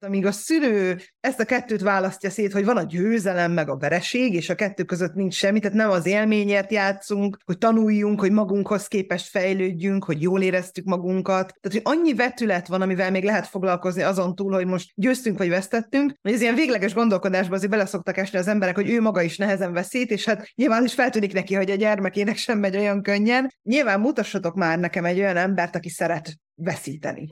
[0.00, 4.34] amíg a szülő ezt a kettőt választja szét, hogy van a győzelem meg a vereség,
[4.34, 8.86] és a kettő között nincs semmi, tehát nem az élményért játszunk, hogy tanuljunk, hogy magunkhoz
[8.86, 11.54] képest fejlődjünk, hogy jól éreztük magunkat.
[11.60, 15.48] Tehát, hogy annyi vetület van, amivel még lehet foglalkozni azon túl, hogy most győztünk vagy
[15.48, 19.36] vesztettünk, hogy ez ilyen végleges gondolkodásba azért bele esni az emberek, hogy ő maga is
[19.36, 23.52] nehezen veszít, és hát nyilván is feltűnik neki, hogy a gyermekének sem megy olyan könnyen.
[23.62, 27.28] Nyilván mutassatok már nekem egy olyan embert, aki szeret veszíteni.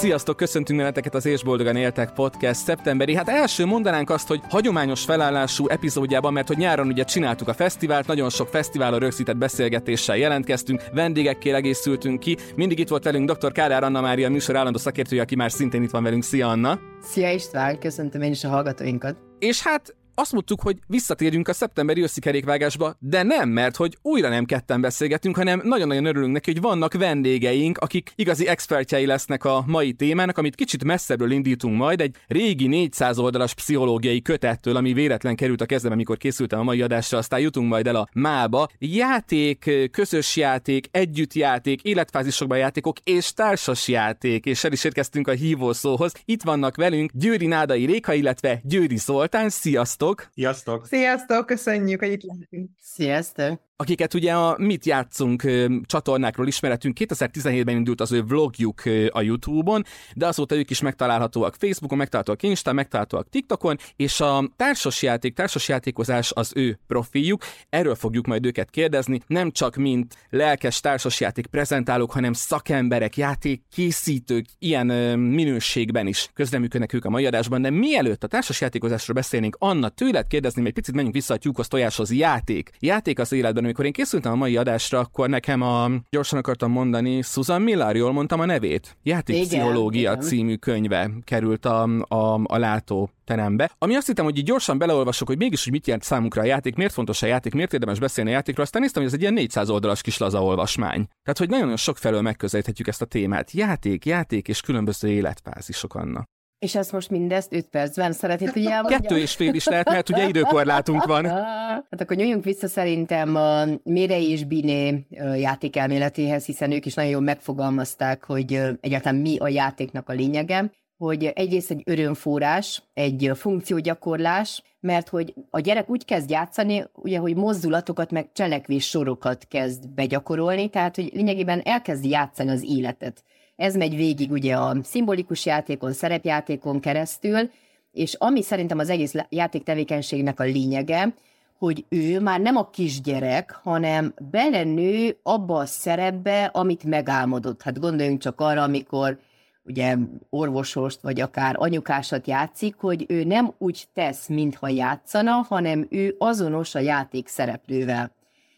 [0.00, 3.14] Sziasztok, köszöntünk neveteket az És Boldogan Éltek Podcast szeptemberi.
[3.14, 8.06] Hát első mondanánk azt, hogy hagyományos felállású epizódjában, mert hogy nyáron ugye csináltuk a fesztivált,
[8.06, 12.36] nagyon sok fesztiválra rögzített beszélgetéssel jelentkeztünk, vendégekkel egészültünk ki.
[12.56, 13.52] Mindig itt volt velünk dr.
[13.52, 16.22] Kárár Anna Mária, műsor állandó szakértője, aki már szintén itt van velünk.
[16.22, 16.78] Szia Anna!
[17.02, 19.16] Szia István, köszöntöm én is a hallgatóinkat.
[19.38, 24.28] És hát azt mondtuk, hogy visszatérjünk a szeptemberi őszi kerékvágásba, de nem, mert hogy újra
[24.28, 29.64] nem ketten beszélgetünk, hanem nagyon-nagyon örülünk neki, hogy vannak vendégeink, akik igazi expertjei lesznek a
[29.66, 35.36] mai témának, amit kicsit messzebbről indítunk majd, egy régi 400 oldalas pszichológiai kötettől, ami véletlen
[35.36, 38.68] került a kezembe, amikor készültem a mai adásra, aztán jutunk majd el a mába.
[38.78, 46.12] Játék, közös játék, együttjáték, életfázisokban játékok és társas játék, és el is érkeztünk a hívószóhoz.
[46.24, 49.48] Itt vannak velünk Győri Nádai Réka, illetve Győri Zoltán.
[49.48, 50.09] Sziasztok!
[50.10, 50.28] Sziasztok!
[50.34, 50.86] Sziasztok!
[50.86, 52.70] Sziasztok, köszönjük, hogy itt lehetünk.
[52.80, 53.69] Sziasztok!
[53.80, 55.42] Akiket ugye a Mit játszunk
[55.86, 56.96] csatornákról ismeretünk.
[57.00, 62.74] 2017-ben indult az ő vlogjuk a YouTube-on, de azóta ők is megtalálhatóak Facebookon, megtalálhatóak Instán,
[62.74, 67.42] megtalálhatóak TikTokon, és a társasjáték, társasjátékozás az ő profiljuk.
[67.68, 74.86] Erről fogjuk majd őket kérdezni, nem csak mint lelkes társasjáték prezentálók, hanem szakemberek, játékkészítők, ilyen
[75.18, 80.66] minőségben is közreműködnek ők a mai adásban, de mielőtt a társasjátékozásról beszélnénk, Anna, tőled kérdezni,
[80.66, 82.12] egy picit menjünk vissza a tyúkos tojáshoz.
[82.12, 82.70] Játék.
[82.78, 87.22] Játék az életben amikor én készültem a mai adásra, akkor nekem a, gyorsan akartam mondani,
[87.22, 88.96] Susan Miller, jól mondtam a nevét?
[89.02, 93.70] Játékpszichológia című könyve került a, a, a látó terembe.
[93.78, 96.74] Ami azt hittem, hogy így gyorsan beleolvasok, hogy mégis, hogy mit jelent számunkra a játék,
[96.74, 99.34] miért fontos a játék, miért érdemes beszélni a játékról, aztán néztem, hogy ez egy ilyen
[99.34, 101.06] 400 oldalas kis laza olvasmány.
[101.22, 103.50] Tehát, hogy nagyon sok felől megközelíthetjük ezt a témát.
[103.50, 106.28] Játék, játék és különböző életfázisok annak.
[106.60, 109.00] És ezt most mindezt 5 percben szeretnéd, hogy elmondjam?
[109.00, 111.24] Kettő és fél is lehet, mert ugye időkorlátunk van.
[111.26, 115.06] Hát akkor nyúljunk vissza szerintem a Mérei és Biné
[115.36, 120.70] játékelméletéhez, hiszen ők is nagyon jól megfogalmazták, hogy egyáltalán mi a játéknak a lényege
[121.00, 127.36] hogy egyrészt egy örömforrás, egy funkciógyakorlás, mert hogy a gyerek úgy kezd játszani, ugye, hogy
[127.36, 133.24] mozdulatokat, meg cselekvés sorokat kezd begyakorolni, tehát, hogy lényegében elkezd játszani az életet.
[133.60, 137.50] Ez megy végig ugye a szimbolikus játékon, szerepjátékon keresztül,
[137.92, 141.14] és ami szerintem az egész játéktevékenységnek a lényege,
[141.58, 147.62] hogy ő már nem a kisgyerek, hanem belenő abba a szerepbe, amit megálmodott.
[147.62, 149.18] Hát gondoljunk csak arra, amikor
[149.64, 149.96] ugye
[150.30, 156.74] orvosost, vagy akár anyukásat játszik, hogy ő nem úgy tesz, mintha játszana, hanem ő azonos
[156.74, 158.12] a játék szereplővel.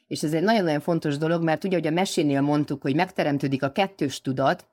[0.09, 3.73] És ez egy nagyon-nagyon fontos dolog, mert ugye, hogy a mesénél mondtuk, hogy megteremtődik a
[3.73, 4.67] kettős tudat,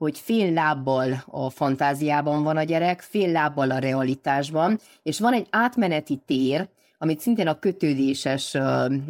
[0.00, 5.46] hogy fél lábbal a fantáziában van a gyerek, fél lábbal a realitásban, és van egy
[5.50, 6.68] átmeneti tér,
[7.02, 8.56] amit szintén a kötődéses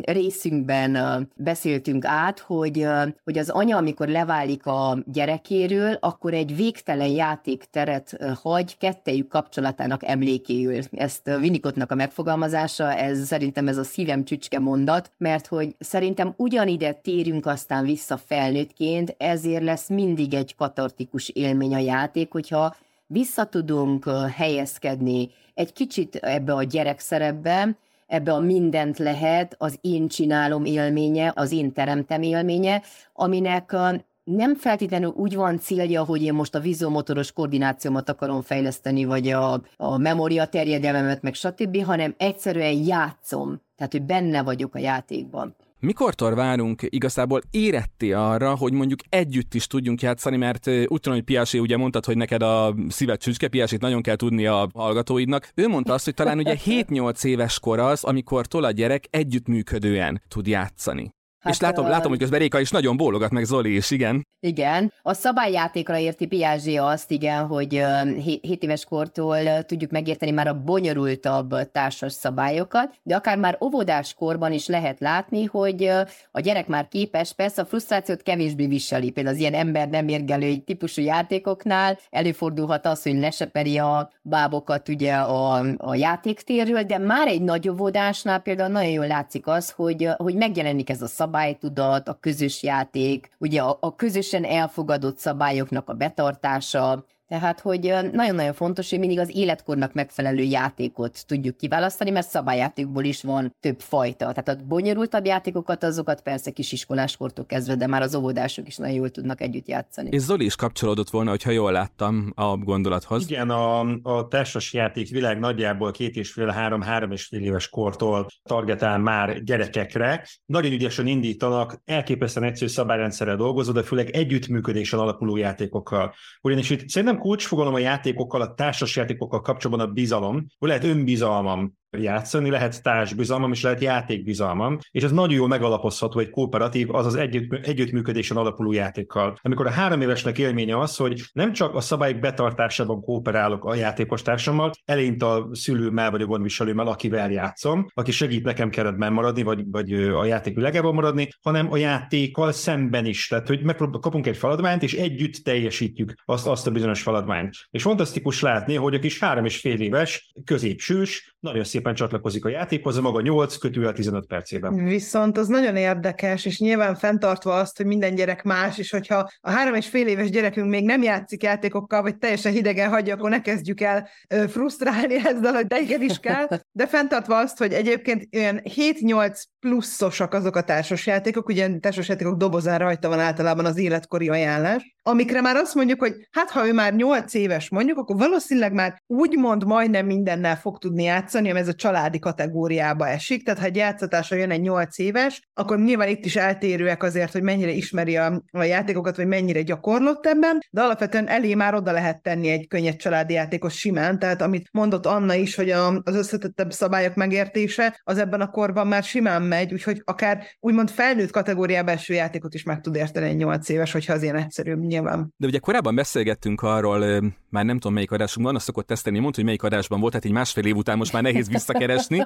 [0.03, 2.87] részünkben beszéltünk át, hogy,
[3.25, 10.79] hogy az anya, amikor leválik a gyerekéről, akkor egy végtelen játékteret hagy kettejük kapcsolatának emlékéül.
[10.91, 16.93] Ezt Vinikotnak a megfogalmazása, ez szerintem ez a szívem csücske mondat, mert hogy szerintem ugyanide
[16.93, 22.77] térünk aztán vissza felnőttként, ezért lesz mindig egy katartikus élmény a játék, hogyha
[23.07, 27.77] visszatudunk helyezkedni egy kicsit ebbe a gyerekszerepbe,
[28.07, 32.83] ebbe a mindent lehet, az én csinálom élménye, az én teremtem élménye,
[33.13, 33.77] aminek
[34.25, 39.63] nem feltétlenül úgy van célja, hogy én most a vizumotoros koordinációmat akarom fejleszteni, vagy a,
[39.77, 45.57] a memória terjedelmemet, meg stb., hanem egyszerűen játszom, tehát hogy benne vagyok a játékban.
[45.81, 51.23] Mikortól várunk igazából éretti arra, hogy mondjuk együtt is tudjunk játszani, mert úgy tudom, hogy
[51.23, 55.51] Piásé ugye mondtad, hogy neked a szíved csücske, Piásét nagyon kell tudni a hallgatóidnak.
[55.55, 60.47] Ő mondta azt, hogy talán ugye 7-8 éves kor az, amikor a gyerek együttműködően tud
[60.47, 61.15] játszani.
[61.41, 64.27] Hát, és látom, uh, látom, hogy közben Réka is nagyon bólogat, meg Zoli is, igen.
[64.41, 64.93] Igen.
[65.03, 70.63] A szabályjátékra érti Piaget azt, igen, hogy uh, 7 éves kortól tudjuk megérteni már a
[70.63, 75.91] bonyolultabb társas szabályokat, de akár már óvodás korban is lehet látni, hogy
[76.31, 80.57] a gyerek már képes, persze a frusztrációt kevésbé viseli, például az ilyen ember nem érgelő
[80.57, 87.43] típusú játékoknál előfordulhat az, hogy leseperi a bábokat ugye a, a játéktérről, de már egy
[87.43, 92.19] nagy óvodásnál például nagyon jól látszik az, hogy, hogy megjelenik ez a szabály, szabálytudat, a
[92.21, 97.81] közös játék, ugye a, a közösen elfogadott szabályoknak a betartása, tehát, hogy
[98.13, 103.81] nagyon-nagyon fontos, hogy mindig az életkornak megfelelő játékot tudjuk kiválasztani, mert szabályjátékból is van több
[103.81, 104.33] fajta.
[104.33, 109.11] Tehát a bonyolultabb játékokat, azokat persze kisiskoláskortól kezdve, de már az óvodások is nagyon jól
[109.11, 110.09] tudnak együtt játszani.
[110.13, 113.31] És Zoli is kapcsolódott volna, hogyha jól láttam a gondolathoz.
[113.31, 117.69] Igen, a, a társas játék világ nagyjából két és fél, három, három és fél éves
[117.69, 120.27] kortól targetál már gyerekekre.
[120.47, 126.15] Nagyon ügyesen indítanak, elképesztően egyszerű szabályrendszerrel dolgozó, de főleg együttműködésen alapuló játékokkal.
[126.41, 131.79] Ugyanis itt szerintem kulcsfogalom a játékokkal, a társas játékokkal kapcsolatban a bizalom, hogy lehet önbizalmam
[131.99, 137.53] játszani, lehet társbizalmam és lehet játékbizalmam, és ez nagyon jól megalapozható egy kooperatív, azaz együtt,
[137.53, 139.39] együttműködésen alapuló játékkal.
[139.43, 144.23] Amikor a három évesnek élménye az, hogy nem csak a szabályok betartásában kooperálok a játékos
[144.23, 149.63] társammal, eleinte a szülőmmel vagy a gondviselőmmel, akivel játszom, aki segít nekem keretben maradni, vagy,
[149.71, 153.29] vagy a játék világában maradni, hanem a játékkal szemben is.
[153.29, 153.65] Tehát, hogy
[154.01, 157.57] kapunk egy feladványt, és együtt teljesítjük azt, azt a bizonyos feladványt.
[157.71, 162.45] És fantasztikus látni, hogy a kis három és fél éves, középsős, nagyon szép szépen csatlakozik
[162.45, 164.85] a játékhoz, a maga 8 kötővel 15 percében.
[164.85, 169.51] Viszont az nagyon érdekes, és nyilván fenntartva azt, hogy minden gyerek más, és hogyha a
[169.51, 173.41] három és fél éves gyerekünk még nem játszik játékokkal, vagy teljesen hidegen hagyja, akkor ne
[173.41, 174.09] kezdjük el
[174.49, 180.35] frusztrálni ezzel, hogy de igen is kell, de fenntartva azt, hogy egyébként olyan 7-8 pluszosak
[180.35, 185.75] azok a társasjátékok, ugye társasjátékok dobozán rajta van általában az életkori ajánlás, amikre már azt
[185.75, 190.57] mondjuk, hogy hát ha ő már 8 éves mondjuk, akkor valószínűleg már úgymond majdnem mindennel
[190.57, 194.99] fog tudni játszani, ez a családi kategóriába esik, tehát ha egy játszatásra jön egy 8
[194.99, 199.63] éves, akkor nyilván itt is eltérőek azért, hogy mennyire ismeri a, a játékokat, vagy mennyire
[199.63, 204.43] gyakorlott ebben, de alapvetően elé már oda lehet tenni egy könnyed családi játékos simán, tehát
[204.43, 209.03] amit mondott Anna is, hogy a, az összetettebb szabályok megértése, az ebben a korban már
[209.03, 213.69] simán megy, úgyhogy akár úgymond felnőtt kategóriába eső játékot is meg tud érteni egy 8
[213.69, 215.35] éves, hogyha az ilyen egyszerűbb nyilván.
[215.37, 219.45] De ugye korábban beszélgettünk arról, már nem tudom melyik adásunkban, azt szokott teszteni, mondta, hogy
[219.45, 222.25] melyik adásban volt, tehát egy másfél év után most már nehéz visszakeresni,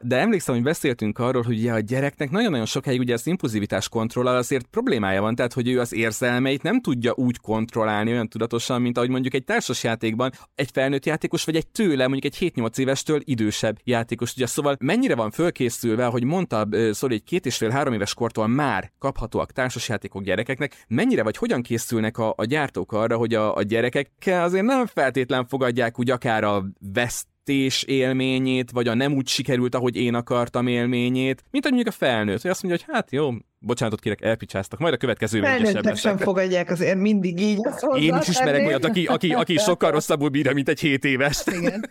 [0.00, 4.36] de emlékszem, hogy beszéltünk arról, hogy ugye a gyereknek nagyon-nagyon sokáig ugye az impulzivitás kontrollal
[4.36, 8.96] azért problémája van, tehát hogy ő az érzelmeit nem tudja úgy kontrollálni olyan tudatosan, mint
[8.96, 13.78] ahogy mondjuk egy társasjátékban egy felnőtt játékos, vagy egy tőle, mondjuk egy 7-8 évestől idősebb
[13.84, 14.32] játékos.
[14.36, 18.46] Ugye szóval mennyire van fölkészülve, hogy mondta Szóli, egy két és fél három éves kortól
[18.46, 23.62] már kaphatóak társasjátékok gyerekeknek, mennyire vagy hogyan készülnek a, a gyártók arra, hogy a, a
[23.62, 29.28] gyerekek azért nem feltétlen fogadják úgy akár a veszt vesztés élményét, vagy a nem úgy
[29.28, 33.12] sikerült, ahogy én akartam élményét, mint hogy mondjuk a felnőtt, hogy azt mondja, hogy hát
[33.12, 37.58] jó, bocsánatot kérek, elpicsáztak, majd a következő Felnőttek sem fogadják azért mindig így.
[37.96, 41.42] Én is ismerek olyat, aki, aki, aki sokkal rosszabbul bírja, mint egy 7 éves.
[41.46, 41.90] Igen.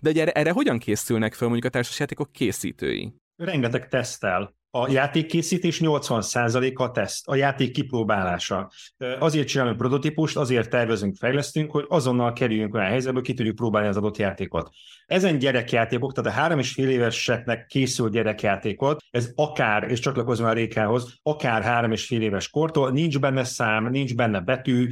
[0.00, 3.14] De ugye erre, erre hogyan készülnek fel mondjuk a társasjátékok készítői?
[3.36, 8.70] Rengeteg tesztel a játékkészítés 80%-a a teszt, a játék kipróbálása.
[9.18, 13.96] Azért csinálunk prototípust, azért tervezünk, fejlesztünk, hogy azonnal kerüljünk olyan helyzetbe, ki tudjuk próbálni az
[13.96, 14.70] adott játékot.
[15.12, 20.52] Ezen gyerekjátékok, tehát a három és fél éveseknek készül gyerekjátékot, ez akár, és csatlakozom a
[20.52, 24.88] Rékához, akár három és fél éves kortól, nincs benne szám, nincs benne betű,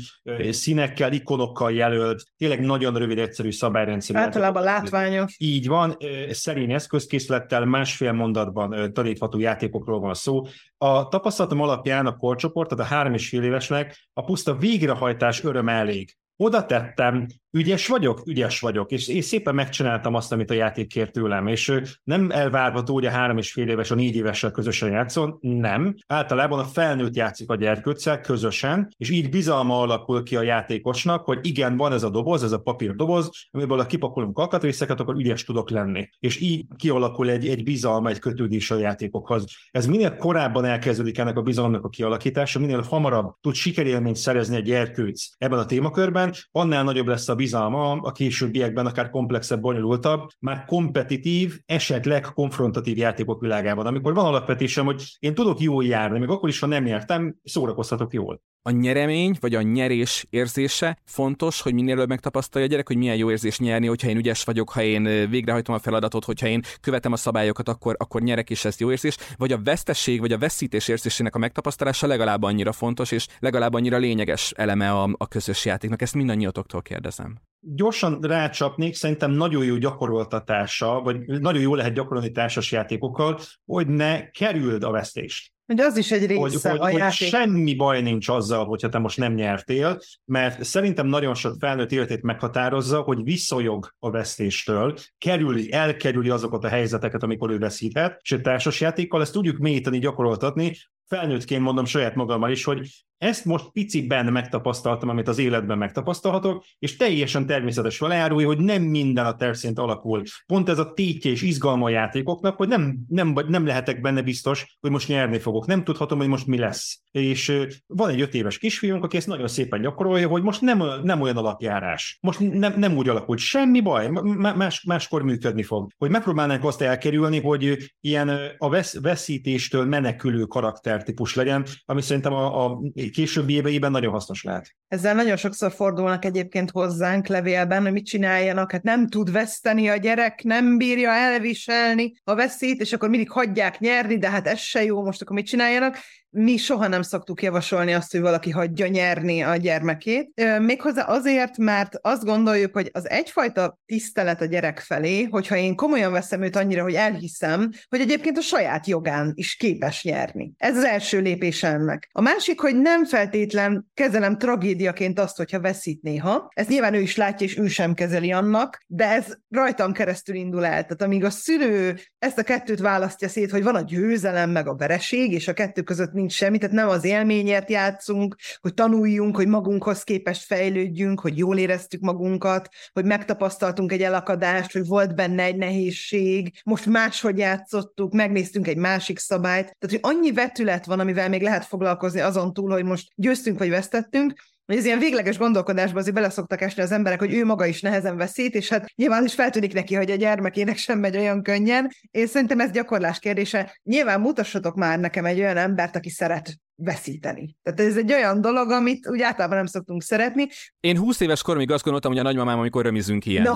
[0.50, 4.16] színekkel, ikonokkal jelölt, tényleg nagyon rövid, egyszerű szabályrendszer.
[4.16, 5.36] Általában látványos.
[5.38, 5.96] Így van,
[6.30, 10.42] szerény eszközkészlettel, másfél mondatban tanítható játékokról van szó.
[10.78, 15.68] A tapasztalatom alapján a korcsoport, tehát a három és fél évesnek a puszta végrehajtás öröm
[15.68, 16.14] elég.
[16.36, 21.12] Oda tettem ügyes vagyok, ügyes vagyok, és én szépen megcsináltam azt, amit a játék kért
[21.12, 21.72] tőlem, és
[22.04, 25.94] nem elvárható, hogy a három és fél éves, a négy évessel közösen játszon, nem.
[26.06, 31.38] Általában a felnőtt játszik a gyerkőccel közösen, és így bizalma alakul ki a játékosnak, hogy
[31.42, 35.44] igen, van ez a doboz, ez a papír doboz, amiből a kipakolunk alkatrészeket, akkor ügyes
[35.44, 36.08] tudok lenni.
[36.18, 39.44] És így kialakul egy, egy bizalma, egy kötődés a játékokhoz.
[39.70, 44.62] Ez minél korábban elkezdődik ennek a bizalomnak a kialakítása, minél hamarabb tud sikerélményt szerezni egy
[44.62, 50.64] gyerkőc ebben a témakörben, annál nagyobb lesz a bizalma a későbbiekben akár komplexebb, bonyolultabb, már
[50.64, 56.48] kompetitív, esetleg konfrontatív játékok világában, amikor van alapvetésem, hogy én tudok jól járni, még akkor
[56.48, 58.42] is, ha nem értem, szórakozhatok jól.
[58.62, 63.16] A nyeremény, vagy a nyerés érzése fontos, hogy minél előbb megtapasztalja a gyerek, hogy milyen
[63.16, 67.12] jó érzés nyerni, hogyha én ügyes vagyok, ha én végrehajtom a feladatot, hogyha én követem
[67.12, 69.16] a szabályokat, akkor, akkor nyerek, és ez jó érzés.
[69.36, 73.96] Vagy a vesztesség, vagy a veszítés érzésének a megtapasztalása legalább annyira fontos, és legalább annyira
[73.96, 76.02] lényeges eleme a, a közös játéknak.
[76.02, 77.40] Ezt mindannyiatoktól kérdezem.
[77.60, 84.30] Gyorsan rácsapnék, szerintem nagyon jó gyakoroltatása, vagy nagyon jó lehet gyakorolni társas játékokkal, hogy ne
[84.30, 85.52] kerüld a vesztést.
[85.66, 87.18] Hogy az is egy része hogy, a hogy, játék.
[87.18, 91.92] hogy semmi baj nincs azzal, hogyha te most nem nyertél, mert szerintem nagyon sok felnőtt
[91.92, 98.32] életét meghatározza, hogy visszajog a vesztéstől, kerüli, elkerüli azokat a helyzeteket, amikor ő veszíthet, és
[98.32, 100.76] egy társasjátékkal ezt tudjuk mélyíteni, gyakoroltatni,
[101.06, 102.88] felnőttként mondom saját magammal is, hogy
[103.20, 109.26] ezt most piciben megtapasztaltam, amit az életben megtapasztalhatok, és teljesen természetes vele hogy nem minden
[109.26, 110.22] a terv szerint alakul.
[110.46, 114.76] Pont ez a tétje és izgalma a játékoknak, hogy nem, nem, nem lehetek benne biztos,
[114.80, 115.66] hogy most nyerni fogok.
[115.66, 117.02] Nem tudhatom, hogy most mi lesz.
[117.10, 121.20] És van egy öt éves kisfiunk, aki ezt nagyon szépen gyakorolja, hogy most nem, nem
[121.20, 122.18] olyan alapjárás.
[122.20, 123.38] Most nem, nem úgy alakult.
[123.38, 125.90] Semmi baj, más, máskor működni fog.
[125.98, 132.64] Hogy megpróbálnánk azt elkerülni, hogy ilyen a vesz, veszítéstől menekülő karaktertípus legyen, ami szerintem a,
[132.64, 134.76] a későbbi éveiben nagyon hasznos lehet.
[134.90, 139.96] Ezzel nagyon sokszor fordulnak egyébként hozzánk levélben, hogy mit csináljanak, hát nem tud veszteni a
[139.96, 144.84] gyerek, nem bírja elviselni a veszélyt, és akkor mindig hagyják nyerni, de hát ez se
[144.84, 145.96] jó, most akkor mit csináljanak?
[146.30, 150.58] mi soha nem szoktuk javasolni azt, hogy valaki hagyja nyerni a gyermekét.
[150.58, 156.12] Méghozzá azért, mert azt gondoljuk, hogy az egyfajta tisztelet a gyerek felé, hogyha én komolyan
[156.12, 160.52] veszem őt annyira, hogy elhiszem, hogy egyébként a saját jogán is képes nyerni.
[160.56, 162.08] Ez az első lépés ennek.
[162.12, 164.38] A másik, hogy nem feltétlen kezelem
[164.80, 166.48] tragédiaként azt, hogyha veszít néha.
[166.54, 170.64] Ez nyilván ő is látja, és ő sem kezeli annak, de ez rajtam keresztül indul
[170.64, 170.82] el.
[170.82, 174.76] Tehát amíg a szülő ezt a kettőt választja szét, hogy van a győzelem meg a
[174.76, 179.46] vereség, és a kettő között nincs semmi, tehát nem az élményért játszunk, hogy tanuljunk, hogy
[179.46, 185.56] magunkhoz képest fejlődjünk, hogy jól éreztük magunkat, hogy megtapasztaltunk egy elakadást, hogy volt benne egy
[185.56, 189.76] nehézség, most máshogy játszottuk, megnéztünk egy másik szabályt.
[189.78, 193.70] Tehát, hogy annyi vetület van, amivel még lehet foglalkozni azon túl, hogy most győztünk vagy
[193.70, 194.32] vesztettünk,
[194.70, 198.16] hogy ez ilyen végleges gondolkodásba azért beleszoktak esni az emberek, hogy ő maga is nehezen
[198.16, 202.30] veszít, és hát nyilván is feltűnik neki, hogy a gyermekének sem megy olyan könnyen, és
[202.30, 203.78] szerintem ez gyakorlás kérdése.
[203.82, 207.56] Nyilván mutassatok már nekem egy olyan embert, aki szeret veszíteni.
[207.62, 210.48] Tehát ez egy olyan dolog, amit úgy általában nem szoktunk szeretni.
[210.80, 213.42] Én 20 éves koromig azt gondoltam, hogy a nagymamám, amikor römizünk ilyen.
[213.42, 213.54] No.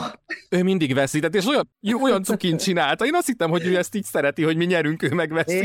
[0.48, 1.70] Ő mindig veszített, és olyan,
[2.02, 3.06] olyan cukin csinálta.
[3.06, 5.62] Én azt hittem, hogy ő ezt így szereti, hogy mi nyerünk, ő meg veszít.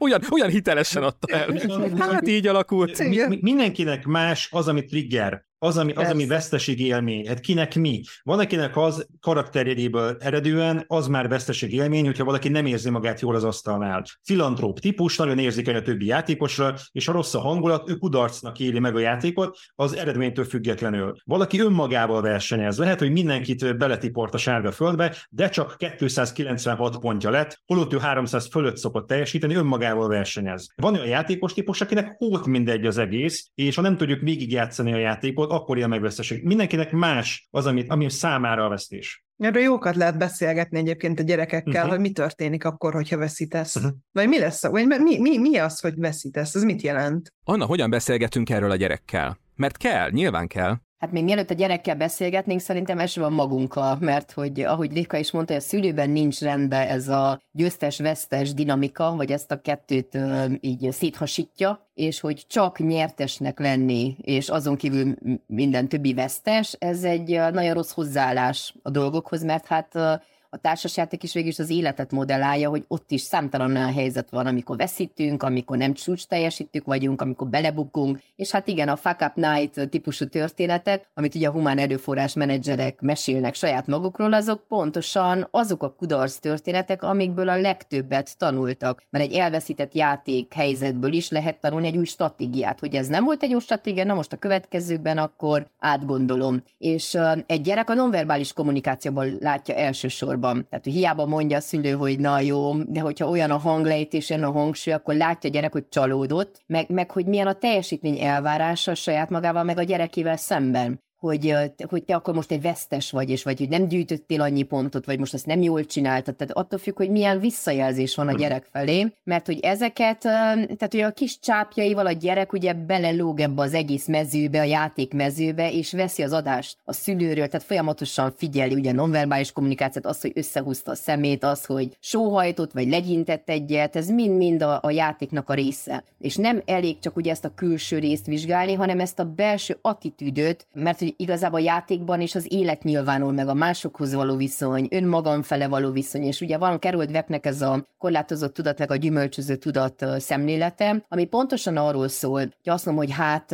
[0.00, 1.54] Olyan, olyan hitelesen adta el.
[1.98, 2.98] Hát így alakult.
[3.08, 7.26] Mi, mindenkinek más az, ami trigger az, ami, az, ami veszteség élmény.
[7.26, 8.02] Hát kinek mi?
[8.22, 13.34] Van, akinek az karakterjéből eredően az már veszteség élmény, hogyha valaki nem érzi magát jól
[13.34, 14.04] az asztalnál.
[14.22, 18.78] Filantróp típus, nagyon érzékeny a többi játékosra, és a rossz a hangulat, ő kudarcnak éli
[18.78, 21.16] meg a játékot, az eredménytől függetlenül.
[21.24, 22.78] Valaki önmagával versenyez.
[22.78, 28.48] Lehet, hogy mindenkit beletiport a sárga földbe, de csak 296 pontja lett, holott ő 300
[28.50, 30.66] fölött szokott teljesíteni, önmagával versenyez.
[30.76, 34.96] Van olyan játékos típus, akinek hót mindegy az egész, és ha nem tudjuk végigjátszani a
[34.96, 36.44] játékot, akkor él meg veszteség.
[36.44, 39.24] Mindenkinek más az, amit, ami számára a vesztés.
[39.38, 41.90] Erről jókat lehet beszélgetni egyébként a gyerekekkel, uh-huh.
[41.90, 43.76] hogy mi történik akkor, hogyha veszítesz.
[43.76, 43.92] Uh-huh.
[44.12, 46.54] Vagy mi lesz, vagy mi, mi, mi az, hogy veszítesz?
[46.54, 47.32] Ez mit jelent?
[47.44, 49.38] Anna, hogyan beszélgetünk erről a gyerekkel?
[49.56, 50.76] Mert kell, nyilván kell.
[50.98, 55.54] Hát még mielőtt a gyerekkel beszélgetnénk, szerintem van magunkkal, mert hogy ahogy Réka is mondta,
[55.54, 60.18] a szülőben nincs rendben ez a győztes-vesztes dinamika, vagy ezt a kettőt
[60.60, 65.14] így széthasítja, és hogy csak nyertesnek lenni, és azon kívül
[65.46, 71.32] minden többi vesztes, ez egy nagyon rossz hozzáállás a dolgokhoz, mert hát a társasjáték is
[71.32, 75.76] végül is az életet modellálja, hogy ott is számtalan olyan helyzet van, amikor veszítünk, amikor
[75.76, 81.08] nem csúcs teljesítők vagyunk, amikor belebukunk, és hát igen, a Fuck Up Night típusú történetek,
[81.14, 87.02] amit ugye a humán erőforrás menedzserek mesélnek saját magukról, azok pontosan azok a kudarc történetek,
[87.02, 89.02] amikből a legtöbbet tanultak.
[89.10, 93.42] Mert egy elveszített játék helyzetből is lehet tanulni egy új stratégiát, hogy ez nem volt
[93.42, 96.62] egy jó stratégia, na most a következőkben akkor átgondolom.
[96.78, 100.66] És egy gyerek a nonverbális kommunikációban látja elsősorban gyakorlatban.
[100.68, 104.42] Tehát, hogy hiába mondja a szülő, hogy na jó, de hogyha olyan a hanglejtés, olyan
[104.42, 108.94] a hangsúly, akkor látja a gyerek, hogy csalódott, meg, meg hogy milyen a teljesítmény elvárása
[108.94, 111.54] saját magával, meg a gyerekével szemben hogy,
[111.88, 115.18] hogy te akkor most egy vesztes vagy, és vagy hogy nem gyűjtöttél annyi pontot, vagy
[115.18, 116.36] most azt nem jól csináltad.
[116.36, 121.00] Tehát attól függ, hogy milyen visszajelzés van a gyerek felé, mert hogy ezeket, tehát hogy
[121.00, 125.92] a kis csápjaival a gyerek ugye belelóg ebbe az egész mezőbe, a játék mezőbe, és
[125.92, 130.94] veszi az adást a szülőről, tehát folyamatosan figyeli ugye nonverbális kommunikációt, azt, hogy összehúzta a
[130.94, 136.04] szemét, az, hogy sóhajtott, vagy legyintett egyet, ez mind-mind a, a játéknak a része.
[136.18, 140.66] És nem elég csak ugye ezt a külső részt vizsgálni, hanem ezt a belső attitűdöt,
[140.74, 145.42] mert hogy igazából a játékban is az élet nyilvánul meg, a másokhoz való viszony, önmagam
[145.42, 149.56] fele való viszony, és ugye van Carol Dwecknek ez a korlátozott tudat, meg a gyümölcsöző
[149.56, 153.46] tudat szemlélete, ami pontosan arról szól, hogy azt mondom, hogy hát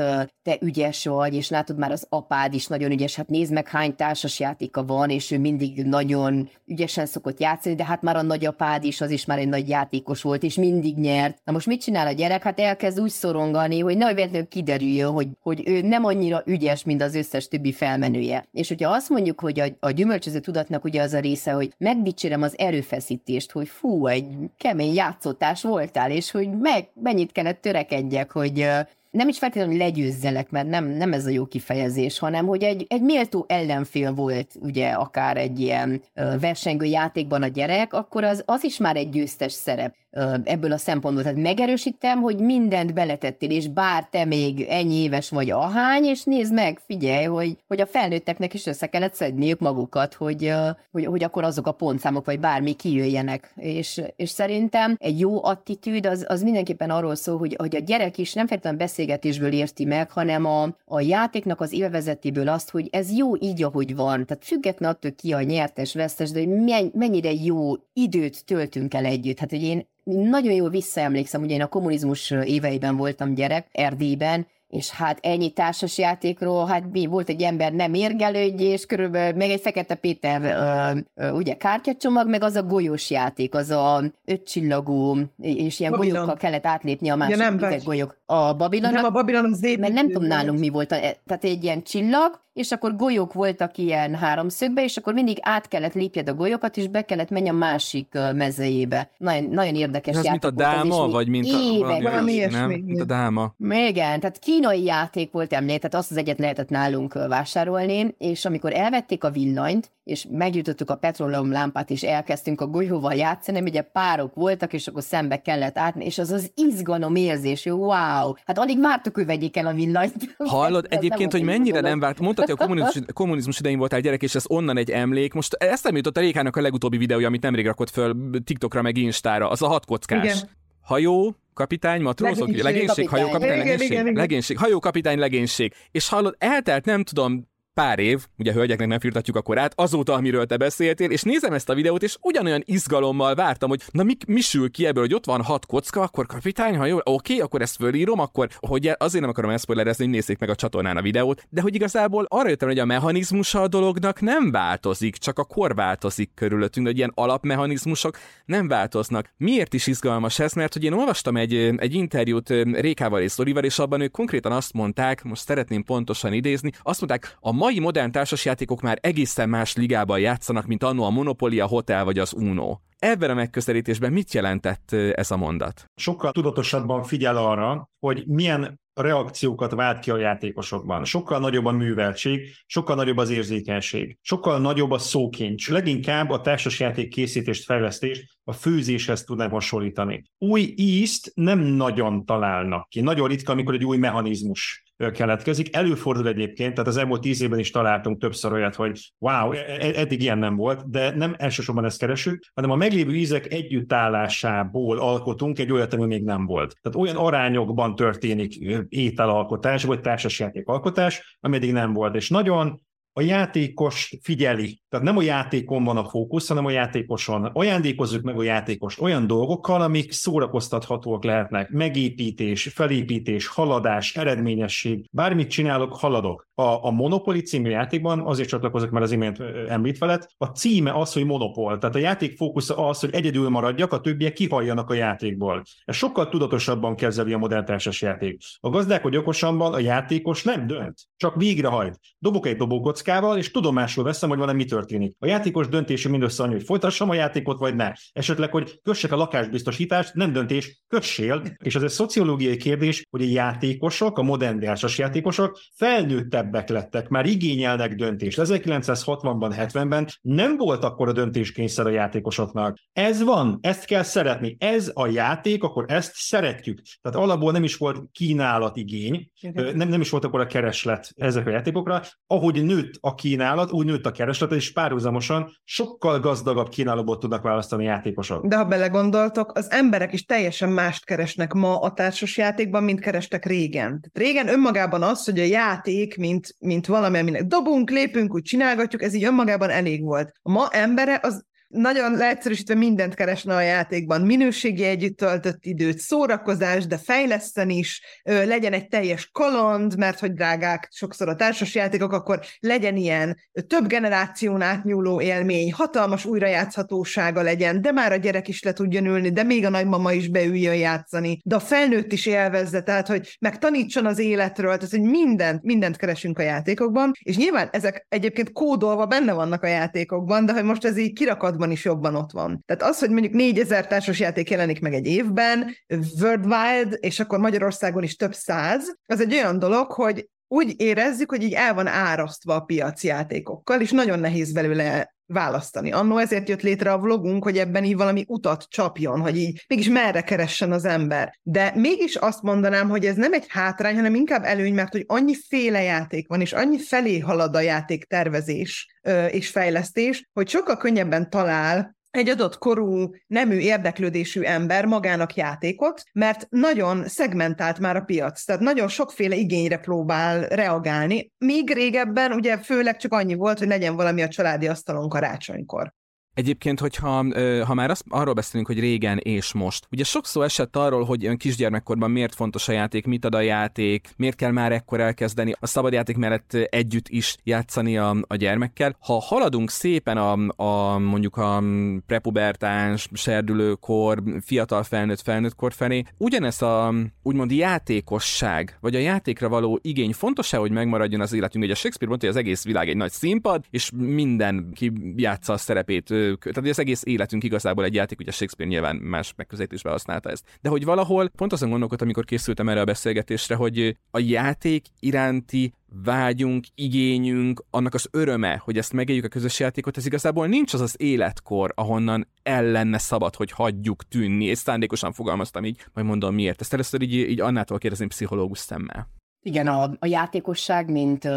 [0.43, 3.97] te ügyes vagy, és látod már az apád is nagyon ügyes, hát nézd meg hány
[3.97, 8.85] társas játéka van, és ő mindig nagyon ügyesen szokott játszani, de hát már a nagyapád
[8.85, 11.39] is, az is már egy nagy játékos volt, és mindig nyert.
[11.45, 12.43] Na most mit csinál a gyerek?
[12.43, 17.03] Hát elkezd úgy szorongani, hogy nehogy véletlenül kiderüljön, hogy, hogy ő nem annyira ügyes, mint
[17.03, 18.49] az összes többi felmenője.
[18.53, 22.43] És hogyha azt mondjuk, hogy a, a gyümölcsöző tudatnak ugye az a része, hogy megdicsérem
[22.43, 28.67] az erőfeszítést, hogy fú, egy kemény játszótás voltál, és hogy meg, mennyit kellett törekedjek, hogy
[29.15, 33.03] nem is feltétlenül legyőzzelek, mert nem, nem ez a jó kifejezés, hanem hogy egy, egy
[33.03, 36.03] méltó ellenfél volt, ugye akár egy ilyen
[36.41, 39.95] versengő játékban a gyerek, akkor az, az is már egy győztes szerep
[40.45, 41.23] ebből a szempontból.
[41.23, 46.53] Tehát megerősítem, hogy mindent beletettél, és bár te még ennyi éves vagy ahány, és nézd
[46.53, 50.53] meg, figyelj, hogy, hogy a felnőtteknek is össze kellett szedniük magukat, hogy,
[50.93, 53.53] hogy, hogy akkor azok a pontszámok, vagy bármi kijöjjenek.
[53.57, 58.19] És, és szerintem egy jó attitűd az, az mindenképpen arról szól, hogy, hogy a gyerek
[58.19, 63.13] is nem feltétlenül beszélgetésből érti meg, hanem a, a játéknak az élvezetéből azt, hogy ez
[63.13, 64.27] jó így, ahogy van.
[64.27, 69.39] Tehát független attól ki a nyertes, vesztes, de hogy mennyire jó időt töltünk el együtt.
[69.39, 74.91] Hát, hogy én nagyon jól visszaemlékszem, ugye én a kommunizmus éveiben voltam gyerek, Erdélyben, és
[74.91, 79.95] hát ennyi társasjátékról, hát mi volt egy ember nem érgelődj, és körülbelül meg egy Fekete
[79.95, 85.93] Péter ö, ö, ugye kártyacsomag, meg az a golyós játék, az a ötcsillagú, és ilyen
[85.93, 86.15] Babilon.
[86.15, 88.23] golyókkal kellett átlépni a másik ja, nem, golyók.
[88.27, 88.93] A Babilon.
[88.93, 92.73] Nem, a Babilon az Mert nem tudom nálunk mi volt, tehát egy ilyen csillag, és
[92.73, 97.03] akkor golyók voltak ilyen háromszögbe, és akkor mindig át kellett lépjed a golyókat, és be
[97.03, 99.11] kellett menni a másik mezejébe.
[99.19, 100.31] Nagyon, nagyon érdekes játék.
[100.31, 102.71] mint a dáma, vagy mint a, évek, valami nem?
[102.71, 103.55] Mint a dáma.
[103.59, 108.73] Igen, tehát kínai játék volt emlék, tehát azt az egyet lehetett nálunk vásárolni, és amikor
[108.73, 114.35] elvették a villanyt, és megjutottuk a petróleum lámpát, és elkezdtünk a golyóval játszani, ugye párok
[114.35, 119.15] voltak, és akkor szembe kellett átni, és az az izgalom érzés, wow, hát alig vártuk,
[119.15, 120.35] hogy vegyék el a villanyt.
[120.39, 124.35] Hallod egyébként, hogy mennyire nem várt, mondtad, hogy a kommunizmus, kommunizmus idején voltál gyerek, és
[124.35, 125.33] ez onnan egy emlék.
[125.33, 128.15] Most ezt nem jutott a Rékának a legutóbbi videója, amit nemrég rakott föl
[128.45, 130.25] TikTokra, meg Instára, az a hatkockás.
[130.25, 130.37] Igen.
[130.81, 135.75] Hajó, kapitány, matrózok, legénység, legénység hajó, kapitány, legénység, legénység, legénység, hajó, kapitány, legénység.
[135.91, 140.47] És hallod, eltelt nem tudom, pár év, ugye hölgyeknek nem firtatjuk a korát, azóta, amiről
[140.47, 144.41] te beszéltél, és nézem ezt a videót, és ugyanolyan izgalommal vártam, hogy na mi, mi
[144.41, 147.77] sül ki ebből, hogy ott van hat kocka, akkor kapitány, ha jó, oké, akkor ezt
[147.77, 151.61] fölírom, akkor hogy azért nem akarom elszpoilerezni, hogy nézzék meg a csatornán a videót, de
[151.61, 156.31] hogy igazából arra jöttem, hogy a mechanizmusa a dolognak nem változik, csak a kor változik
[156.35, 159.33] körülöttünk, hogy ilyen alapmechanizmusok nem változnak.
[159.37, 160.53] Miért is izgalmas ez?
[160.53, 164.73] Mert hogy én olvastam egy, egy interjút Rékával és Szorival, és abban ők konkrétan azt
[164.73, 170.19] mondták, most szeretném pontosan idézni, azt mondták, a mai modern társasjátékok már egészen más ligában
[170.19, 172.79] játszanak, mint annó a Monopoly, a Hotel vagy az Uno.
[172.99, 175.85] Ebben a megközelítésben mit jelentett ez a mondat?
[175.95, 181.05] Sokkal tudatosabban figyel arra, hogy milyen reakciókat vált ki a játékosokban.
[181.05, 185.71] Sokkal nagyobb a műveltség, sokkal nagyobb az érzékenység, sokkal nagyobb a szókincs.
[185.71, 190.23] Leginkább a társasjáték készítést, fejlesztést a főzéshez tudnám hasonlítani.
[190.39, 193.01] Új ízt nem nagyon találnak ki.
[193.01, 195.77] Nagyon ritka, amikor egy új mechanizmus keletkezik.
[195.77, 200.01] Előfordul egyébként, tehát az elmúlt tíz évben is találtunk többször olyat, hogy wow, e, e,
[200.01, 205.59] eddig ilyen nem volt, de nem elsősorban ezt keresünk, hanem a meglévő ízek együttállásából alkotunk
[205.59, 206.77] egy olyat, ami még nem volt.
[206.83, 208.55] Tehát olyan arányokban történik
[208.89, 212.15] ételalkotás, vagy társasjáték alkotás, ami eddig nem volt.
[212.15, 212.83] És nagyon
[213.17, 214.83] a játékos figyeli.
[214.95, 217.51] Tehát nem a játékon van a fókusz, hanem a játékoson.
[217.53, 221.71] Ajándékozzuk meg a játékost olyan dolgokkal, amik szórakoztathatóak lehetnek.
[221.71, 225.09] Megépítés, felépítés, haladás, eredményesség.
[225.11, 226.47] Bármit csinálok, haladok.
[226.55, 231.13] A, a Monopoly című játékban, azért csatlakozok, mert az imént említve lett, a címe az,
[231.13, 231.79] hogy Monopol.
[231.79, 235.63] Tehát a játék fókusza az, hogy egyedül maradjak, a többiek kihalljanak a játékból.
[235.85, 238.41] Ez sokkal tudatosabban kezeli a modern társas játék.
[238.61, 241.99] A gazdálkodj okosabban a játékos nem dönt, csak végrehajt.
[242.19, 245.17] Dobok egy dobókockával, és tudomásul veszem, hogy valami történik történik.
[245.19, 247.93] A játékos döntése mindössze annyi, hogy folytassam a játékot, vagy ne.
[248.13, 251.43] Esetleg, hogy kössek a lakásbiztosítást, nem döntés, kössél.
[251.63, 254.63] És ez egy szociológiai kérdés, hogy a játékosok, a modern
[254.97, 258.39] játékosok felnőttebbek lettek, már igényelnek döntést.
[258.43, 262.79] 1960-ban, 70-ben nem volt akkor a döntéskényszer a játékosoknak.
[262.93, 264.57] Ez van, ezt kell szeretni.
[264.59, 266.81] Ez a játék, akkor ezt szeretjük.
[267.03, 271.47] Tehát alapból nem is volt kínálat igény, nem, nem is volt akkor a kereslet ezek
[271.47, 272.03] a játékokra.
[272.27, 277.85] Ahogy nőtt a kínálat, úgy nőtt a kereslet, és párhuzamosan sokkal gazdagabb kínálatot tudnak választani
[277.85, 278.47] játékosok.
[278.47, 283.45] De ha belegondoltok, az emberek is teljesen mást keresnek ma a társas játékban, mint kerestek
[283.45, 284.11] régen.
[284.13, 289.15] Régen önmagában az, hogy a játék, mint, mint valami, aminek dobunk, lépünk, úgy csinálgatjuk, ez
[289.15, 290.33] így önmagában elég volt.
[290.43, 294.21] A ma embere az nagyon leegyszerűsítve mindent keresne a játékban.
[294.21, 300.89] Minőségi együtt töltött időt, szórakozás, de fejleszten is, legyen egy teljes kaland, mert hogy drágák
[300.91, 307.93] sokszor a társas játékok, akkor legyen ilyen több generáción átnyúló élmény, hatalmas újrajátszhatósága legyen, de
[307.93, 311.55] már a gyerek is le tudjon ülni, de még a nagymama is beüljön játszani, de
[311.55, 316.43] a felnőtt is élvezze, tehát hogy megtanítson az életről, tehát hogy mindent, mindent keresünk a
[316.43, 321.13] játékokban, és nyilván ezek egyébként kódolva benne vannak a játékokban, de hogy most ez így
[321.13, 322.63] kirakadva játékokban is jobban ott van.
[322.67, 325.77] Tehát az, hogy mondjuk 4000 társas játék jelenik meg egy évben,
[326.21, 331.43] worldwide, és akkor Magyarországon is több száz, az egy olyan dolog, hogy úgy érezzük, hogy
[331.43, 335.93] így el van árasztva a piaci játékokkal, és nagyon nehéz belőle választani.
[335.93, 339.89] Annó ezért jött létre a vlogunk, hogy ebben így valami utat csapjon, hogy így mégis
[339.89, 341.39] merre keressen az ember.
[341.43, 345.35] De mégis azt mondanám, hogy ez nem egy hátrány, hanem inkább előny, mert hogy annyi
[345.49, 348.97] féle játék van, és annyi felé halad a játék tervezés
[349.31, 356.47] és fejlesztés, hogy sokkal könnyebben talál egy adott korú, nemű érdeklődésű ember magának játékot, mert
[356.51, 362.97] nagyon szegmentált már a piac, tehát nagyon sokféle igényre próbál reagálni, míg régebben ugye főleg
[362.97, 365.93] csak annyi volt, hogy legyen valami a családi asztalon karácsonykor.
[366.35, 367.25] Egyébként, hogyha
[367.65, 371.37] ha már azt, arról beszélünk, hogy régen és most, ugye sokszor esett arról, hogy ön
[371.37, 375.67] kisgyermekkorban miért fontos a játék, mit ad a játék, miért kell már ekkor elkezdeni a
[375.67, 378.97] szabadjáték mellett együtt is játszani a, a gyermekkel.
[379.01, 381.63] Ha haladunk szépen a, a mondjuk a
[382.07, 389.79] prepubertáns, serdülőkor, fiatal felnőtt, felnőtt kor felé, ugyanez a úgymond játékosság, vagy a játékra való
[389.83, 391.65] igény fontos-e, hogy megmaradjon az életünk?
[391.65, 396.11] Ugye Shakespeare mondta, hogy az egész világ egy nagy színpad, és mindenki játsza a szerepét
[396.33, 400.59] tehát az egész életünk igazából egy játék, ugye Shakespeare nyilván más megközelítésben használta ezt.
[400.61, 405.73] De hogy valahol pont azon gondolkodtam, amikor készültem erre a beszélgetésre, hogy a játék iránti
[406.03, 410.81] vágyunk, igényünk, annak az öröme, hogy ezt megéljük a közös játékot, ez igazából nincs az
[410.81, 416.35] az életkor, ahonnan el lenne szabad, hogy hagyjuk tűnni, és szándékosan fogalmaztam így, majd mondom
[416.35, 416.61] miért.
[416.61, 419.09] Ezt először így, így annától kérdezni pszichológus szemmel.
[419.47, 421.29] Igen, a, a játékosság, mint,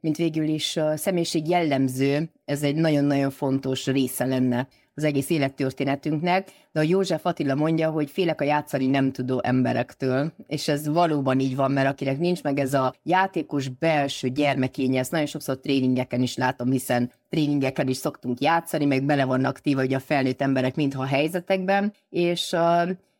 [0.00, 6.80] mint végül is személyiség jellemző, ez egy nagyon-nagyon fontos része lenne az egész élettörténetünknek, de
[6.80, 11.56] a József Attila mondja, hogy félek a játszani nem tudó emberektől, és ez valóban így
[11.56, 16.36] van, mert akinek nincs meg ez a játékos belső gyermekénye, ezt nagyon sokszor tréningeken is
[16.36, 21.02] látom, hiszen tréningeken is szoktunk játszani, meg bele vannak téve ugye a felnőtt emberek mintha
[21.02, 22.56] a helyzetekben, és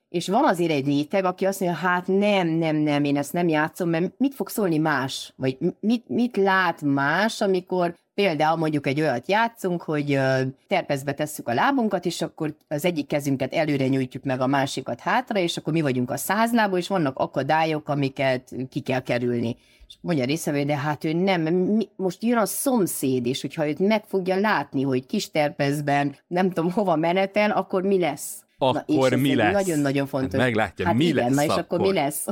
[0.08, 3.48] és van azért egy réteg, aki azt mondja, hát nem, nem, nem, én ezt nem
[3.48, 5.32] játszom, mert mit fog szólni más?
[5.36, 10.18] Vagy mit, mit lát más, amikor például mondjuk egy olyat játszunk, hogy
[10.66, 15.38] terpezbe tesszük a lábunkat, és akkor az egyik kezünket előre nyújtjuk meg a másikat hátra,
[15.38, 19.56] és akkor mi vagyunk a százlábú, és vannak akadályok, amiket ki kell kerülni.
[19.88, 23.78] És mondja részevő, de hát ő nem, mi, most jön a szomszéd, és hogyha őt
[23.78, 28.47] meg fogja látni, hogy kis terpezben nem tudom hova menetel, akkor mi lesz?
[28.58, 29.52] Akkor na, mi lesz?
[29.52, 30.32] Nagyon-nagyon fontos.
[30.32, 31.62] Hát meglátja, hát mi igen, lesz na és akkor?
[31.62, 32.26] akkor mi lesz?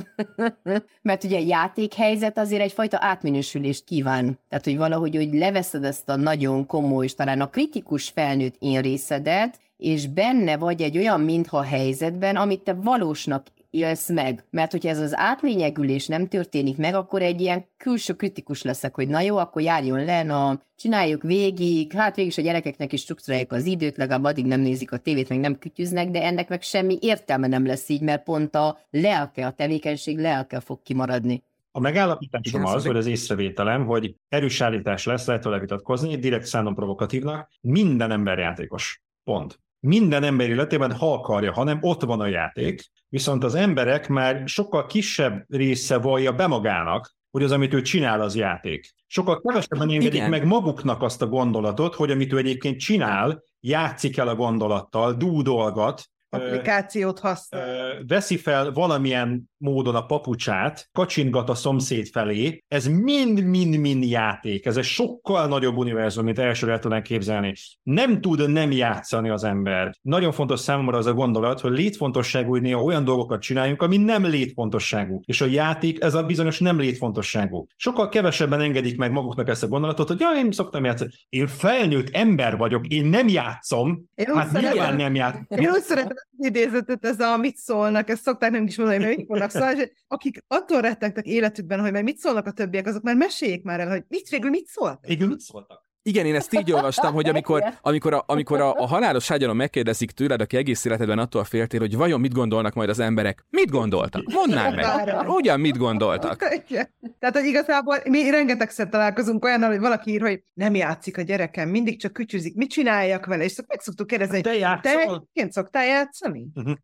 [1.03, 4.39] Mert ugye a játékhelyzet azért egyfajta átminősülést kíván.
[4.49, 8.81] Tehát, hogy valahogy hogy leveszed ezt a nagyon komoly, és talán a kritikus felnőtt én
[8.81, 14.45] részedet, és benne vagy egy olyan mintha helyzetben, amit te valósnak élsz meg.
[14.51, 19.09] Mert hogyha ez az átlényegülés nem történik meg, akkor egy ilyen külső kritikus leszek, hogy
[19.09, 23.53] na jó, akkor járjon le, na, csináljuk végig, hát végig is a gyerekeknek is struktúráljuk
[23.53, 26.99] az időt, legalább addig nem nézik a tévét, meg nem kütyüznek, de ennek meg semmi
[27.01, 31.43] értelme nem lesz így, mert pont a lelke, a tevékenység lelke fog kimaradni.
[31.71, 36.75] A megállapításom az, hogy az észrevételem, hogy erős állítás lesz, lehet vele vitatkozni, direkt szánom
[36.75, 39.03] provokatívnak, minden ember játékos.
[39.25, 44.43] Pont minden ember életében, ha akarja, hanem ott van a játék, viszont az emberek már
[44.49, 48.95] sokkal kisebb része vallja be magának, hogy az, amit ő csinál, az játék.
[49.07, 50.31] Sokkal kevesebben engedik Igen.
[50.31, 56.09] meg maguknak azt a gondolatot, hogy amit ő egyébként csinál, játszik el a gondolattal, dúdolgat,
[56.37, 58.05] applikációt használ.
[58.07, 64.67] veszi fel valamilyen módon a papucsát, kacsingat a szomszéd felé, ez mind-mind-mind játék.
[64.67, 67.55] Ez egy sokkal nagyobb univerzum, mint elsőre el tudnánk képzelni.
[67.83, 69.95] Nem tud nem játszani az ember.
[70.03, 74.27] Nagyon fontos számomra az a gondolat, hogy létfontosságú, hogy néha olyan dolgokat csináljunk, ami nem
[74.27, 75.21] létfontosságú.
[75.25, 77.67] És a játék ez a bizonyos nem létfontosságú.
[77.77, 81.11] Sokkal kevesebben engedik meg maguknak ezt a gondolatot, hogy ja, én szoktam játszani.
[81.29, 84.05] Én felnőtt ember vagyok, én nem játszom.
[84.15, 85.45] Én hát nyilván nem játszom.
[85.49, 89.27] Én úgy szeretem idézetet, ez a mit szólnak, ezt szokták nem is mondani, hogy mit
[89.27, 93.63] fognak szólni, akik attól rettegtek életükben, hogy meg mit szólnak a többiek, azok már meséljék
[93.63, 95.07] már el, hogy mit végül mit szóltak.
[95.07, 95.86] Végül mit szóltak?
[96.07, 100.11] Igen, én ezt így olvastam, hogy amikor, amikor, a, amikor a, a halálos ágyalon megkérdezik
[100.11, 103.45] tőled, aki egész életedben attól féltél, hogy vajon mit gondolnak majd az emberek.
[103.51, 104.23] Mit gondoltak?
[104.33, 104.87] Mondd meg.
[105.27, 106.37] Ugyan mit gondoltak?
[107.19, 111.69] Tehát, hogy igazából mi rengetegszer találkozunk olyannal, hogy valaki ír, hogy nem játszik a gyerekem,
[111.69, 112.55] mindig csak kücsüzik.
[112.55, 113.45] Mit csináljak vele?
[113.45, 115.29] És meg szoktuk kérdezni, te játszol?
[115.33, 116.47] Te szoktál játszani?
[116.55, 116.75] Uh-huh.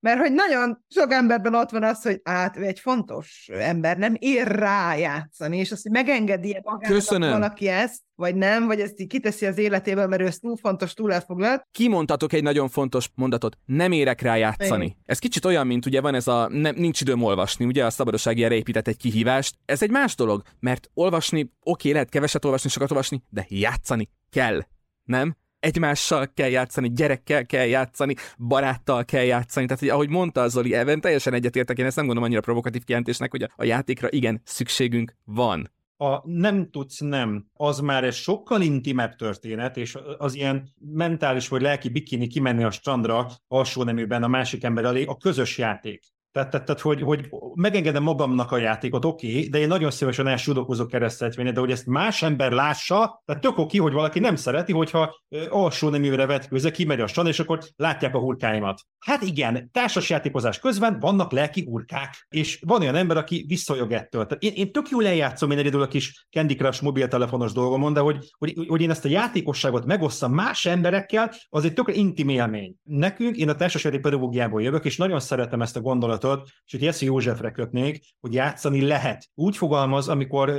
[0.00, 4.14] Mert hogy nagyon sok emberben ott van az, hogy át ő egy fontos ember, nem
[4.18, 7.30] ér rá játszani, és azt, hogy megengedi Köszönöm.
[7.30, 10.94] valaki ezt, vagy nem, vagy ezt így kiteszi az életéből, mert ő ezt túl fontos,
[10.94, 11.66] túl elfoglalt.
[11.70, 14.84] Kimondhatok egy nagyon fontos mondatot, nem érek rá játszani.
[14.84, 14.96] Igen.
[15.04, 18.40] Ez kicsit olyan, mint ugye van ez a nem, nincs időm olvasni, ugye a szabadosság
[18.40, 19.56] erre épített egy kihívást.
[19.64, 24.60] Ez egy más dolog, mert olvasni, oké, lehet keveset olvasni, sokat olvasni, de játszani kell.
[25.04, 25.36] Nem?
[25.60, 29.66] Egymással kell játszani, gyerekkel kell játszani, baráttal kell játszani.
[29.66, 32.84] Tehát, hogy ahogy mondta az Zoli, ebben teljesen egyetértek, én ezt nem gondolom annyira provokatív
[32.84, 35.70] kijelentésnek, hogy a, a játékra igen, szükségünk van.
[35.96, 41.62] A nem tudsz nem, az már egy sokkal intimebb történet, és az ilyen mentális vagy
[41.62, 46.04] lelki bikini kimenni a strandra alsó neműben a másik ember elé, a közös játék.
[46.32, 50.26] Tehát, tehát, tehát hogy, hogy megengedem magamnak a játékot, oké, okay, de én nagyon szívesen
[50.26, 54.72] elsudokozok kereszteltvényet, de hogy ezt más ember lássa, tehát tök oké, hogy valaki nem szereti,
[54.72, 58.80] hogyha alsó neműre vetkőzze, kimegy a strand, és akkor látják a hurkáimat.
[58.98, 64.26] Hát igen, társasjátékozás közben vannak lelki hurkák, és van olyan ember, aki visszajog ettől.
[64.26, 68.00] Tehát én, én tök jól eljátszom én egyedül a kis Candy Crush mobiltelefonos dolgomon, de
[68.00, 72.74] hogy, hogy, hogy én ezt a játékosságot megosszam más emberekkel, az egy tök intim élmény.
[72.82, 76.80] Nekünk, én a társasjáték pedagógiából jövök, és nagyon szeretem ezt a gondolatot, gondolatot, és itt
[76.80, 79.30] Jesse Józsefre kötnék, hogy játszani lehet.
[79.34, 80.50] Úgy fogalmaz, amikor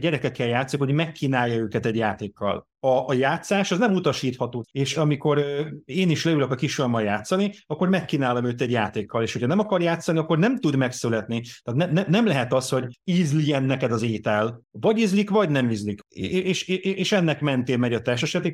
[0.00, 5.44] gyerekekkel játszik, hogy megkínálja őket egy játékkal a, a játszás az nem utasítható, és amikor
[5.84, 9.82] én is leülök a kisommal játszani, akkor megkínálom őt egy játékkal, és hogyha nem akar
[9.82, 11.42] játszani, akkor nem tud megszületni.
[11.62, 14.62] Tehát ne, ne, nem lehet az, hogy ízlien neked az étel.
[14.70, 16.00] Vagy ízlik, vagy nem ízlik.
[16.08, 18.02] És, és, és ennek mentén megy a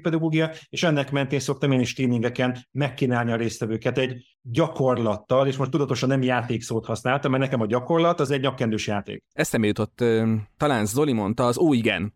[0.02, 5.70] pedagógia, és ennek mentén szoktam én is tréningeken megkínálni a résztvevőket egy gyakorlattal, és most
[5.70, 9.24] tudatosan nem játékszót használtam, mert nekem a gyakorlat az egy nyakkendős játék.
[9.32, 10.04] Eszembe jutott,
[10.56, 12.14] talán Zoli mondta, az ó igen,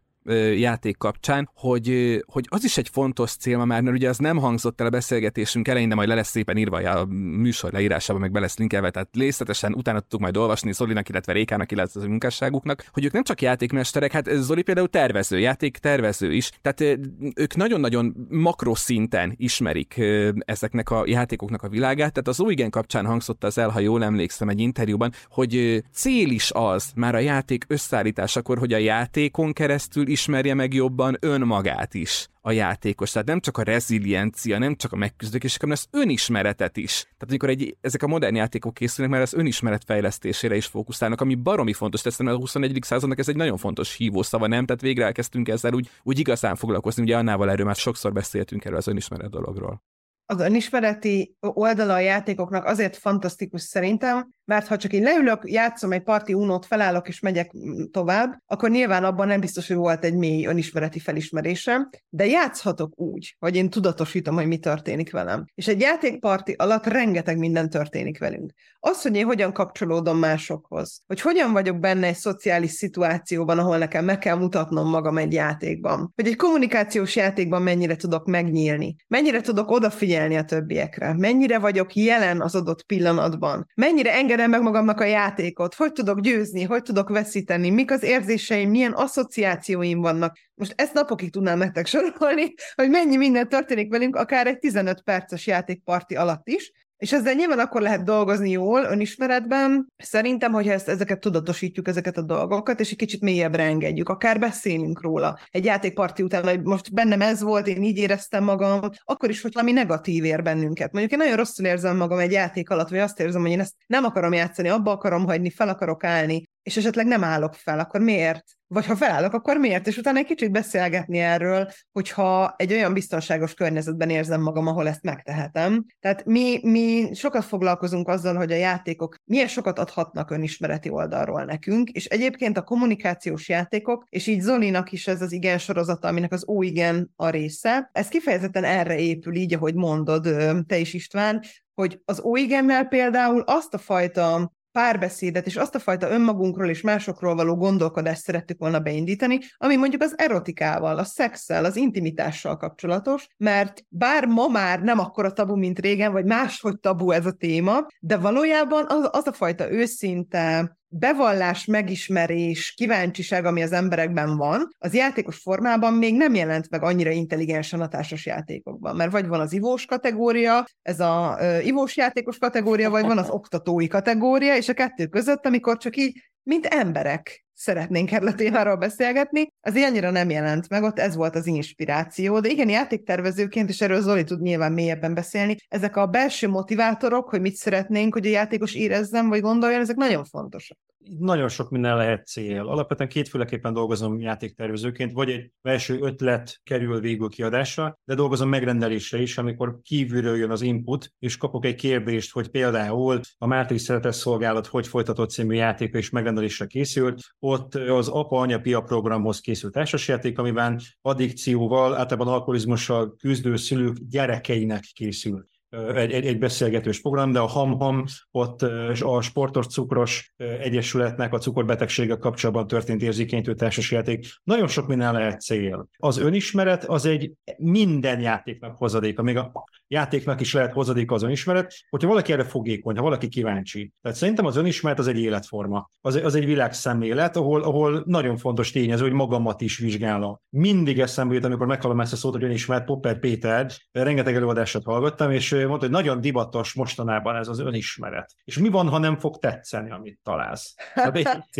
[0.56, 4.80] játék kapcsán, hogy, hogy az is egy fontos cél már, mert ugye az nem hangzott
[4.80, 8.40] el a beszélgetésünk elején, de majd le lesz szépen írva a műsor leírásában, meg be
[8.40, 13.04] lesz linkelve, tehát részletesen utána tudtuk majd olvasni Zolinak, illetve Rékának, illetve az munkásságuknak, hogy
[13.04, 16.98] ők nem csak játékmesterek, hát Zoli például tervező, játék tervező is, tehát
[17.34, 20.00] ők nagyon-nagyon makroszinten ismerik
[20.44, 24.48] ezeknek a játékoknak a világát, tehát az Oigen kapcsán hangzott az el, ha jól emlékszem
[24.48, 30.54] egy interjúban, hogy cél is az már a játék összeállításakor, hogy a játékon keresztül ismerje
[30.54, 33.10] meg jobban önmagát is a játékos.
[33.10, 37.00] Tehát nem csak a reziliencia, nem csak a megküzdőkések, hanem az önismeretet is.
[37.02, 41.34] Tehát amikor egy, ezek a modern játékok készülnek, mert az önismeret fejlesztésére is fókuszálnak, ami
[41.34, 42.00] baromi fontos.
[42.00, 42.78] Teszem, a 21.
[42.80, 44.66] századnak ez egy nagyon fontos hívószava, nem?
[44.66, 47.02] Tehát végre elkezdtünk ezzel úgy, úgy igazán foglalkozni.
[47.02, 49.82] Ugye annával erről már sokszor beszéltünk erről az önismeret dologról
[50.30, 56.02] az önismereti oldala a játékoknak azért fantasztikus szerintem, mert ha csak én leülök, játszom egy
[56.02, 57.52] parti unót, felállok és megyek
[57.90, 63.36] tovább, akkor nyilván abban nem biztos, hogy volt egy mély önismereti felismerésem, de játszhatok úgy,
[63.38, 65.44] hogy én tudatosítom, hogy mi történik velem.
[65.54, 68.52] És egy játékparti alatt rengeteg minden történik velünk.
[68.80, 74.04] Az, hogy én hogyan kapcsolódom másokhoz, hogy hogyan vagyok benne egy szociális szituációban, ahol nekem
[74.04, 79.70] meg kell mutatnom magam egy játékban, hogy egy kommunikációs játékban mennyire tudok megnyílni, mennyire tudok
[79.70, 85.74] odafigyelni a többiekre, mennyire vagyok jelen az adott pillanatban, mennyire engedem meg magamnak a játékot,
[85.74, 90.36] hogy tudok győzni, hogy tudok veszíteni, mik az érzéseim, milyen asszociációim vannak.
[90.54, 95.46] Most ezt napokig tudnám nektek sorolni, hogy mennyi minden történik velünk, akár egy 15 perces
[95.46, 99.92] játékparti alatt is, és ezzel nyilván akkor lehet dolgozni jól, önismeretben.
[99.96, 105.02] Szerintem, hogyha ezt, ezeket tudatosítjuk, ezeket a dolgokat, és egy kicsit mélyebbre engedjük, akár beszélünk
[105.02, 105.38] róla.
[105.50, 109.52] Egy játékparti után, hogy most bennem ez volt, én így éreztem magam, akkor is, hogy
[109.52, 110.92] valami negatív ér bennünket.
[110.92, 113.74] Mondjuk én nagyon rosszul érzem magam egy játék alatt, vagy azt érzem, hogy én ezt
[113.86, 116.48] nem akarom játszani, abba akarom hagyni, fel akarok állni.
[116.62, 118.44] És esetleg nem állok fel, akkor miért?
[118.66, 119.86] Vagy ha felállok, akkor miért?
[119.86, 125.02] És utána egy kicsit beszélgetni erről, hogyha egy olyan biztonságos környezetben érzem magam, ahol ezt
[125.02, 125.84] megtehetem.
[126.00, 131.90] Tehát mi, mi sokat foglalkozunk azzal, hogy a játékok milyen sokat adhatnak önismereti oldalról nekünk,
[131.90, 136.48] és egyébként a kommunikációs játékok, és így Zolinak is ez az igen sorozata, aminek az
[136.48, 140.28] ó igen a része, ez kifejezetten erre épül, így, ahogy mondod
[140.66, 141.42] te is István,
[141.74, 147.34] hogy az óigennel például azt a fajta párbeszédet és azt a fajta önmagunkról és másokról
[147.34, 153.84] való gondolkodást szerettük volna beindítani, ami mondjuk az erotikával, a szexel, az intimitással kapcsolatos, mert
[153.88, 158.16] bár ma már nem akkora tabu, mint régen, vagy máshogy tabu ez a téma, de
[158.16, 165.36] valójában az, az a fajta őszinte, bevallás, megismerés, kíváncsiság, ami az emberekben van, az játékos
[165.36, 168.96] formában még nem jelent meg annyira intelligensen a társas játékokban.
[168.96, 173.30] Mert vagy van az ivós kategória, ez a uh, ivós játékos kategória, vagy van az
[173.30, 178.76] oktatói kategória, és a kettő között, amikor csak így, mint emberek szeretnénk erről a témáról
[178.76, 179.52] beszélgetni.
[179.60, 184.00] Az annyira nem jelent meg, ott ez volt az inspiráció, de igen, játéktervezőként, és erről
[184.00, 188.74] Zoli tud nyilván mélyebben beszélni, ezek a belső motivátorok, hogy mit szeretnénk, hogy a játékos
[188.74, 190.78] érezzen, vagy gondoljon, ezek nagyon fontosak
[191.18, 192.66] nagyon sok minden lehet cél.
[192.66, 199.38] Alapvetően kétféleképpen dolgozom játéktervezőként, vagy egy belső ötlet kerül végül kiadásra, de dolgozom megrendelésre is,
[199.38, 204.66] amikor kívülről jön az input, és kapok egy kérdést, hogy például a Matrix Szeretes Szolgálat
[204.66, 211.94] hogy folytatott című játéka is megrendelésre készült, ott az apa-anya-pia programhoz készült társasjáték, amiben addikcióval,
[211.94, 218.62] általában alkoholizmussal küzdő szülők gyerekeinek készült egy, egy, egy beszélgetős program, de a HAM-HAM ott
[219.00, 224.26] a Sportos Cukros Egyesületnek a cukorbetegséggel kapcsolatban történt érzékenyítő társasjáték.
[224.44, 225.86] Nagyon sok minden lehet cél.
[225.96, 229.52] Az önismeret az egy minden játéknak hozadéka, még a
[229.88, 233.92] játéknak is lehet hozadéka az önismeret, hogyha valaki erre fogékony, ha valaki kíváncsi.
[234.02, 238.70] Tehát szerintem az önismeret az egy életforma, az, az egy világszemlélet, ahol, ahol nagyon fontos
[238.70, 240.40] tényező, hogy magamat is vizsgálom.
[240.48, 245.30] Mindig eszembe jut, amikor meghallom ezt a szót, hogy önismeret, Popper Péter, rengeteg előadását hallgattam,
[245.30, 248.34] és mondta, hogy nagyon divatos mostanában ez az önismeret.
[248.44, 250.74] És mi van, ha nem fog tetszeni, amit találsz?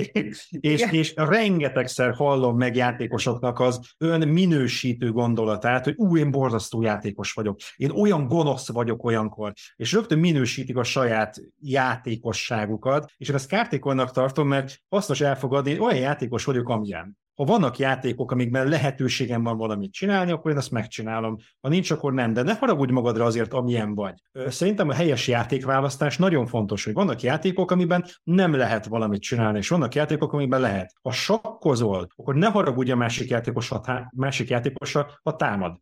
[0.61, 7.33] és, és rengetegszer hallom meg játékosoknak az ön minősítő gondolatát, hogy új, én borzasztó játékos
[7.33, 7.59] vagyok.
[7.77, 9.53] Én olyan gonosz vagyok olyankor.
[9.77, 16.01] És rögtön minősítik a saját játékosságukat, és én ezt kártékonnak tartom, mert hasznos elfogadni, olyan
[16.01, 17.19] játékos vagyok, amilyen.
[17.35, 21.37] Ha vannak játékok, amikben lehetőségem van valamit csinálni, akkor én azt megcsinálom.
[21.61, 22.33] Ha nincs, akkor nem.
[22.33, 24.15] De ne haragudj magadra azért, amilyen vagy.
[24.49, 29.69] Szerintem a helyes játékválasztás nagyon fontos, hogy vannak játékok, amiben nem lehet valamit csinálni, és
[29.69, 30.93] vannak játékok, amiben lehet.
[31.03, 35.79] Ha sakkozol, akkor ne haragudj a másik játékosra, másik játékosra, ha támad.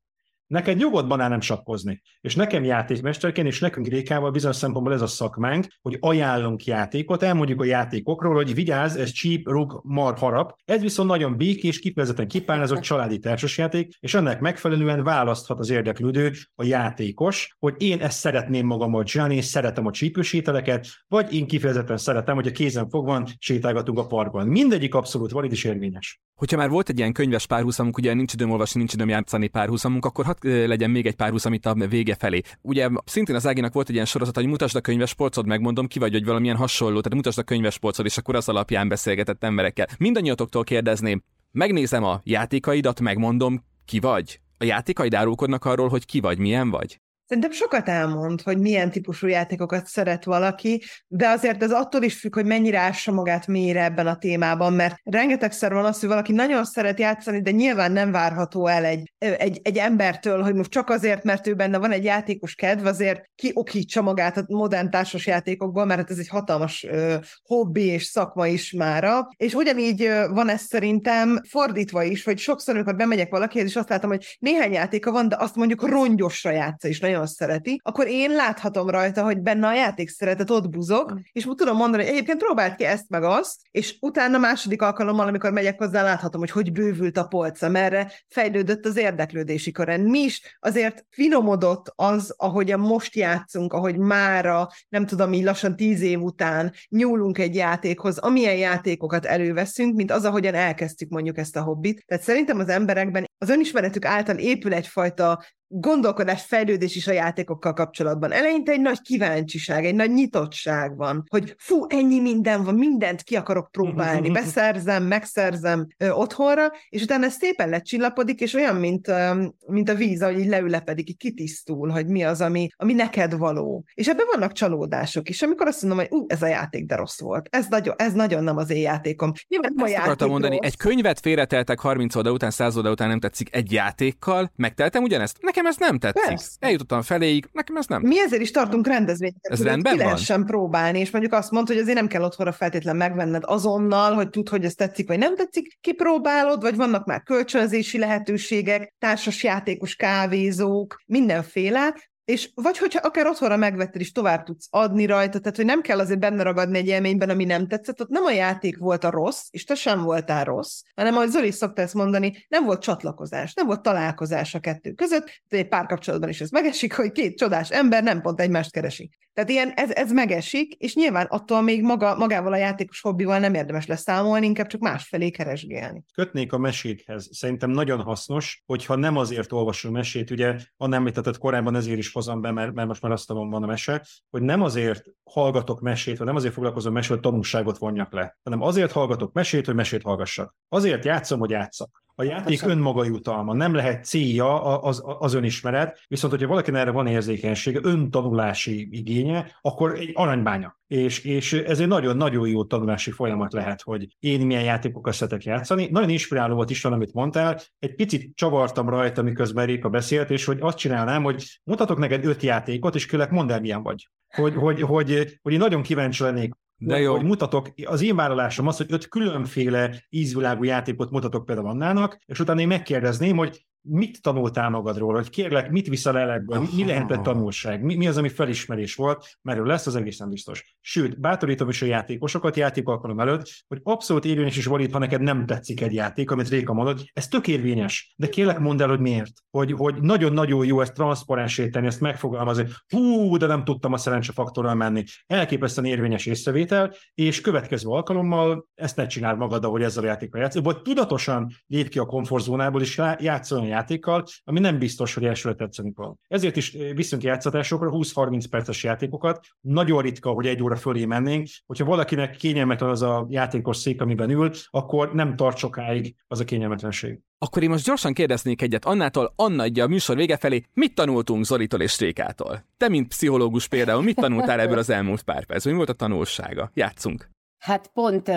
[0.48, 2.02] Neked nyugodtan áll nem sakkozni.
[2.20, 7.60] És nekem játékmesterként, és nekünk Rékával bizonyos szempontból ez a szakmánk, hogy ajánlunk játékot, elmondjuk
[7.60, 10.56] a játékokról, hogy vigyázz, ez csíp, rug, mar, harap.
[10.64, 16.64] Ez viszont nagyon békés, kifejezetten kipályázott családi társasjáték, és ennek megfelelően választhat az érdeklődő, a
[16.64, 21.96] játékos, hogy én ezt szeretném magammal csinálni, és szeretem a csípős ételeket, vagy én kifejezetten
[21.96, 24.46] szeretem, hogy a kézen fogvan sétálgatunk a parkban.
[24.46, 26.20] Mindegyik abszolút valid és érvényes.
[26.34, 30.04] Hogyha már volt egy ilyen könyves párhuzamunk, ugye nincs időm olvasni, nincs időm játszani párhuzamunk,
[30.04, 32.40] akkor hadd legyen még egy párhuzam itt a vége felé.
[32.60, 35.98] Ugye szintén az Áginak volt egy ilyen sorozat, hogy mutasd a könyves polcod, megmondom, ki
[35.98, 39.86] vagy, hogy valamilyen hasonló, tehát mutasd a könyves polcod, és akkor az alapján beszélgetett emberekkel.
[39.98, 41.22] Mindannyiatoktól kérdezném,
[41.52, 44.40] megnézem a játékaidat, megmondom, ki vagy?
[44.58, 47.00] A játékaid árulkodnak arról, hogy ki vagy, milyen vagy?
[47.28, 52.34] Szerintem sokat elmond, hogy milyen típusú játékokat szeret valaki, de azért ez attól is függ,
[52.34, 56.64] hogy mennyire ássa magát mélyre ebben a témában, mert rengetegszer van az, hogy valaki nagyon
[56.64, 61.24] szeret játszani, de nyilván nem várható el egy, egy, egy embertől, hogy most csak azért,
[61.24, 66.00] mert ő benne van egy játékos kedv, azért kiokítsa magát a modern társas játékokból, mert
[66.00, 69.28] hát ez egy hatalmas ö, hobbi és szakma is mára.
[69.36, 73.88] És ugyanígy ö, van ez szerintem fordítva is, hogy sokszor, amikor bemegyek valakihez, és azt
[73.88, 78.06] látom, hogy néhány játéka van, de azt mondjuk rongyosra játsza, és nagyon nagyon szereti, akkor
[78.06, 81.16] én láthatom rajta, hogy benne a játék szeretet ott buzog, mm.
[81.32, 85.52] és tudom mondani, hogy egyébként próbált ki ezt meg azt, és utána második alkalommal, amikor
[85.52, 90.00] megyek hozzá, láthatom, hogy hogy bővült a polca, merre fejlődött az érdeklődési körön.
[90.00, 96.00] Mi is azért finomodott az, ahogyan most játszunk, ahogy mára, nem tudom, így lassan tíz
[96.00, 101.62] év után nyúlunk egy játékhoz, amilyen játékokat előveszünk, mint az, ahogyan elkezdtük mondjuk ezt a
[101.62, 102.04] hobbit.
[102.06, 108.32] Tehát szerintem az emberekben az önismeretük által épül egyfajta gondolkodás, fejlődés is a játékokkal kapcsolatban.
[108.32, 113.36] Eleinte egy nagy kíváncsiság, egy nagy nyitottság van, hogy fú, ennyi minden van, mindent ki
[113.36, 119.44] akarok próbálni, beszerzem, megszerzem ö, otthonra, és utána ez szépen lecsillapodik, és olyan, mint, ö,
[119.66, 123.84] mint a víz, ahogy így leülepedik, így kitisztul, hogy mi az, ami, ami neked való.
[123.94, 127.20] És ebben vannak csalódások is, amikor azt mondom, hogy ú, ez a játék de rossz
[127.20, 127.48] volt.
[127.50, 129.32] Ez nagyon, ez nagyon nem az én játékom.
[129.48, 130.66] Nyilván nem a játék akartam mondani, rossz.
[130.66, 135.36] egy könyvet félreteltek 30 oda után, 100 oda után nem tetszik egy játékkal, megteltem ugyanezt?
[135.40, 136.22] Nekem ez nem tetszik.
[136.28, 136.56] Persze.
[136.58, 138.02] Eljutottam feléig, nekem ez nem.
[138.02, 139.52] Mi ezért is tartunk rendezvényeket.
[139.52, 142.96] Ez rendben ki lehessen próbálni, és mondjuk azt mondta, hogy azért nem kell otthonra feltétlen
[142.96, 147.98] megvenned azonnal, hogy tud, hogy ez tetszik vagy nem tetszik, kipróbálod, vagy vannak már kölcsönzési
[147.98, 151.94] lehetőségek, társas játékos kávézók, mindenféle,
[152.28, 155.98] és vagy hogyha akár otthonra megvetted, és tovább tudsz adni rajta, tehát hogy nem kell
[155.98, 159.46] azért benne ragadni egy élményben, ami nem tetszett, ott nem a játék volt a rossz,
[159.50, 163.66] és te sem voltál rossz, hanem ahogy Zoli szokta ezt mondani, nem volt csatlakozás, nem
[163.66, 168.02] volt találkozás a kettő között, tehát egy párkapcsolatban is ez megesik, hogy két csodás ember
[168.02, 169.10] nem pont egymást keresi.
[169.38, 173.54] Tehát ilyen, ez, ez megesik, és nyilván attól még maga, magával a játékos hobbival nem
[173.54, 176.02] érdemes leszámolni, inkább csak másfelé keresgélni.
[176.14, 177.28] Kötnék a mesékhez.
[177.32, 182.40] Szerintem nagyon hasznos, hogyha nem azért olvasol mesét, ugye nem említetted korábban ezért is hozom
[182.40, 186.26] be, mert, mert most már azt van a mese, hogy nem azért hallgatok mesét, vagy
[186.26, 190.54] nem azért foglalkozom mesét, hogy tanulságot vonjak le, hanem azért hallgatok mesét, hogy mesét hallgassak.
[190.68, 192.02] Azért játszom, hogy játszak.
[192.20, 192.76] A játék Köszön.
[192.76, 198.88] önmaga jutalma, nem lehet célja az, az önismeret, viszont hogyha valakinek erre van érzékenysége, öntanulási
[198.90, 200.78] igénye, akkor egy aranybánya.
[200.86, 205.88] És, és ez egy nagyon-nagyon jó tanulási folyamat lehet, hogy én milyen játékokat szeretek játszani.
[205.90, 207.60] Nagyon inspiráló volt is, amit mondtál.
[207.78, 212.42] Egy picit csavartam rajta, miközben Réka beszélt, és hogy azt csinálnám, hogy mutatok neked öt
[212.42, 214.08] játékot, és kérlek, mondd el, milyen vagy.
[214.28, 217.12] Hogy, hogy, hogy, hogy én nagyon kíváncsi lennék de jó.
[217.14, 222.40] Hogy mutatok, az én vállalásom az, hogy öt különféle ízvilágú játékot mutatok például Annának, és
[222.40, 226.84] utána én megkérdezném, hogy mit tanultál magadról, hogy kérlek, mit viszel el ebből, mi, mi
[226.84, 230.76] lehetett tanulság, mi, mi az, ami felismerés volt, mert lesz, az egészen biztos.
[230.80, 235.46] Sőt, bátorítom is a játékosokat játékalkalom előtt, hogy abszolút érvényes is valít, ha neked nem
[235.46, 239.32] tetszik egy játék, amit Réka mondod, ez tök érvényes, de kérlek mondd el, hogy miért.
[239.50, 244.74] Hogy, hogy nagyon-nagyon jó ezt transzparensé tenni, ezt megfogalmazni, hú, de nem tudtam a szerencsefaktorral
[244.74, 245.04] menni.
[245.26, 250.62] Elképesztően érvényes észrevétel, és következő alkalommal ezt ne csináld magad, ahogy ezzel a játékkal játszol,
[250.62, 255.92] vagy tudatosan lép ki a komfortzónából, és játszol játékkal, ami nem biztos, hogy elsőre tetszeni
[255.94, 256.16] fog.
[256.28, 259.46] Ezért is eh, viszünk játszatásokra 20-30 perces játékokat.
[259.60, 261.46] Nagyon ritka, hogy egy óra fölé mennénk.
[261.66, 266.44] Hogyha valakinek kényelmetlen az a játékos szék, amiben ül, akkor nem tart sokáig az a
[266.44, 267.20] kényelmetlenség.
[267.40, 271.80] Akkor én most gyorsan kérdeznék egyet Annától, Anna a műsor vége felé, mit tanultunk Zoritól
[271.80, 272.64] és Rékától?
[272.76, 275.72] Te, mint pszichológus például, mit tanultál ebből az elmúlt pár percben?
[275.72, 276.70] Mi volt a tanulsága?
[276.74, 277.30] Játszunk.
[277.58, 278.28] Hát pont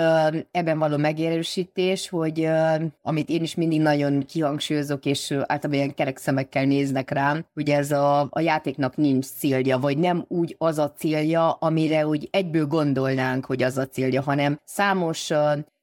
[0.51, 2.47] ebben való megerősítés, hogy
[3.01, 7.91] amit én is mindig nagyon kihangsúlyozok, és általában ilyen kerek szemekkel néznek rám, hogy ez
[7.91, 13.45] a, a játéknak nincs célja, vagy nem úgy az a célja, amire úgy egyből gondolnánk,
[13.45, 15.31] hogy az a célja, hanem számos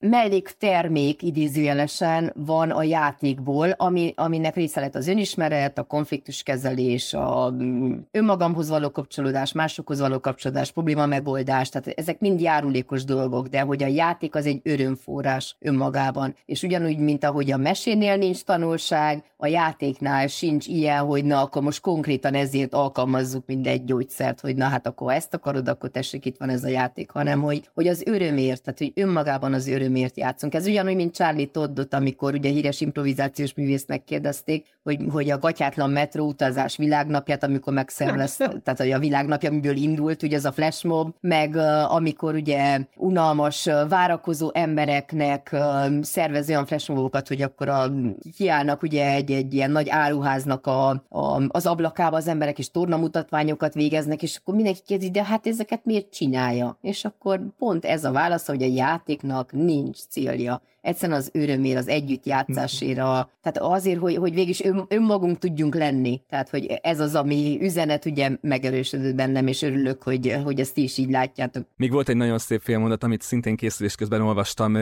[0.01, 7.93] melléktermék idézőjelesen van a játékból, ami, aminek része lett az önismeret, a konfliktuskezelés, a mm,
[8.11, 13.83] önmagamhoz való kapcsolódás, másokhoz való kapcsolódás, probléma megoldás, tehát ezek mind járulékos dolgok, de hogy
[13.83, 16.37] a játék az egy örömforrás önmagában.
[16.45, 21.63] És ugyanúgy, mint ahogy a mesénél nincs tanulság, a játéknál sincs ilyen, hogy na, akkor
[21.63, 26.37] most konkrétan ezért alkalmazzuk mindegy gyógyszert, hogy na hát akkor ezt akarod, akkor tessék, itt
[26.39, 30.17] van ez a játék, hanem hogy, hogy az örömért, tehát hogy önmagában az öröm miért
[30.17, 30.55] játszunk.
[30.55, 35.91] Ez ugyanúgy, mint Charlie Toddot, amikor ugye híres improvizációs művésznek kérdezték, hogy, hogy a gatyátlan
[35.91, 41.15] metró utazás világnapját, amikor megszervez, tehát hogy a világnapja, amiből indult, ugye ez a flashmob,
[41.21, 41.57] meg
[41.89, 45.57] amikor ugye unalmas, várakozó embereknek
[46.01, 47.93] szervez olyan flashmobokat, hogy akkor a,
[48.37, 53.75] kiállnak ugye egy, egy ilyen nagy áruháznak a, a, az ablakába az emberek, és tornamutatványokat
[53.75, 56.77] végeznek, és akkor mindenki kérdezi, de hát ezeket miért csinálja?
[56.81, 61.89] És akkor pont ez a válasz, hogy a játéknak nincs célja egyszerűen az örömért, az
[61.89, 63.03] együttjátszásére,
[63.43, 66.21] tehát azért, hogy, hogy végig is ön, önmagunk tudjunk lenni.
[66.29, 70.99] Tehát, hogy ez az, ami üzenet ugye megerősödött bennem, és örülök, hogy, hogy ezt is
[70.99, 71.67] így látjátok.
[71.77, 74.77] Még volt egy nagyon szép félmondat, amit szintén készülés közben olvastam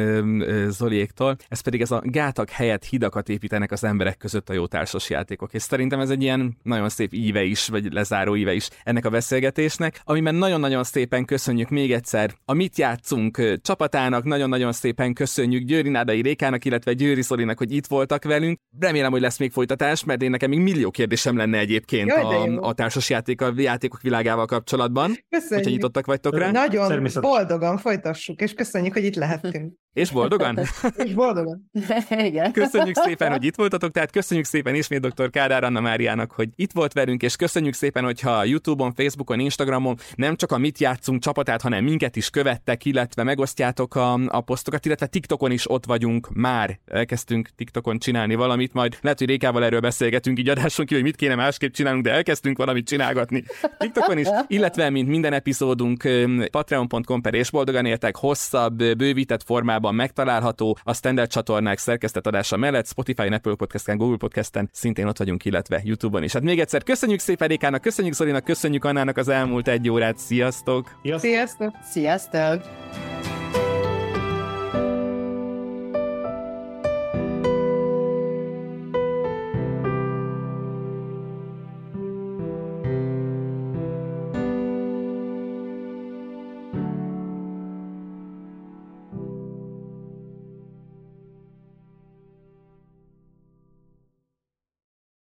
[0.68, 5.10] Zoliéktól, ez pedig ez a gátak helyett hidakat építenek az emberek között a jó társas
[5.10, 5.54] játékok.
[5.54, 9.10] És szerintem ez egy ilyen nagyon szép íve is, vagy lezáró íve is ennek a
[9.10, 15.88] beszélgetésnek, amiben nagyon-nagyon szépen köszönjük még egyszer a Mit játszunk csapatának, nagyon-nagyon szépen köszönjük Győri
[15.96, 18.58] Nádai Rékának, illetve Győri Szolinak, hogy itt voltak velünk.
[18.78, 22.68] Remélem, hogy lesz még folytatás mert én nekem még millió kérdésem lenne egyébként Jaj, a,
[22.68, 25.06] a társasjáték, a játékok világával kapcsolatban.
[25.06, 25.68] Hogyha Köszönjük.
[25.68, 26.50] nyitottak vagytok rá.
[26.50, 29.72] Nagyon boldogan folytassuk, és köszönjük, hogy itt lehettünk.
[29.96, 30.58] És boldogan?
[31.04, 31.70] És boldogan.
[32.10, 32.52] Igen.
[32.52, 35.30] Köszönjük szépen, hogy itt voltatok, tehát köszönjük szépen ismét dr.
[35.30, 40.36] Kádár Anna Máriának, hogy itt volt velünk, és köszönjük szépen, hogyha YouTube-on, Facebookon, Instagramon nem
[40.36, 45.06] csak a Mit játszunk csapatát, hanem minket is követtek, illetve megosztjátok a, a posztokat, illetve
[45.06, 46.78] TikTokon is ott vagyunk már.
[46.86, 51.16] Elkezdtünk TikTokon csinálni valamit, majd lehet, hogy Rékával erről beszélgetünk így adáson ki, hogy mit
[51.16, 53.44] kéne másképp csinálnunk, de elkezdtünk valamit csinálgatni
[53.78, 56.08] TikTokon is, illetve mint minden epizódunk
[56.50, 62.86] patreon.com per és boldogan éltek hosszabb, bővített formában megtalálható a standard csatornák szerkesztett adása mellett,
[62.86, 66.32] Spotify, Apple Podcasten, Google Podcasten szintén ott vagyunk, illetve YouTube-on is.
[66.32, 70.98] Hát még egyszer köszönjük szépen Rékának, köszönjük Zolinak, köszönjük Annának az elmúlt egy órát, sziasztok!
[71.02, 71.20] Sziasztok!
[71.20, 71.74] Sziasztok!
[71.90, 73.65] Sziasztok!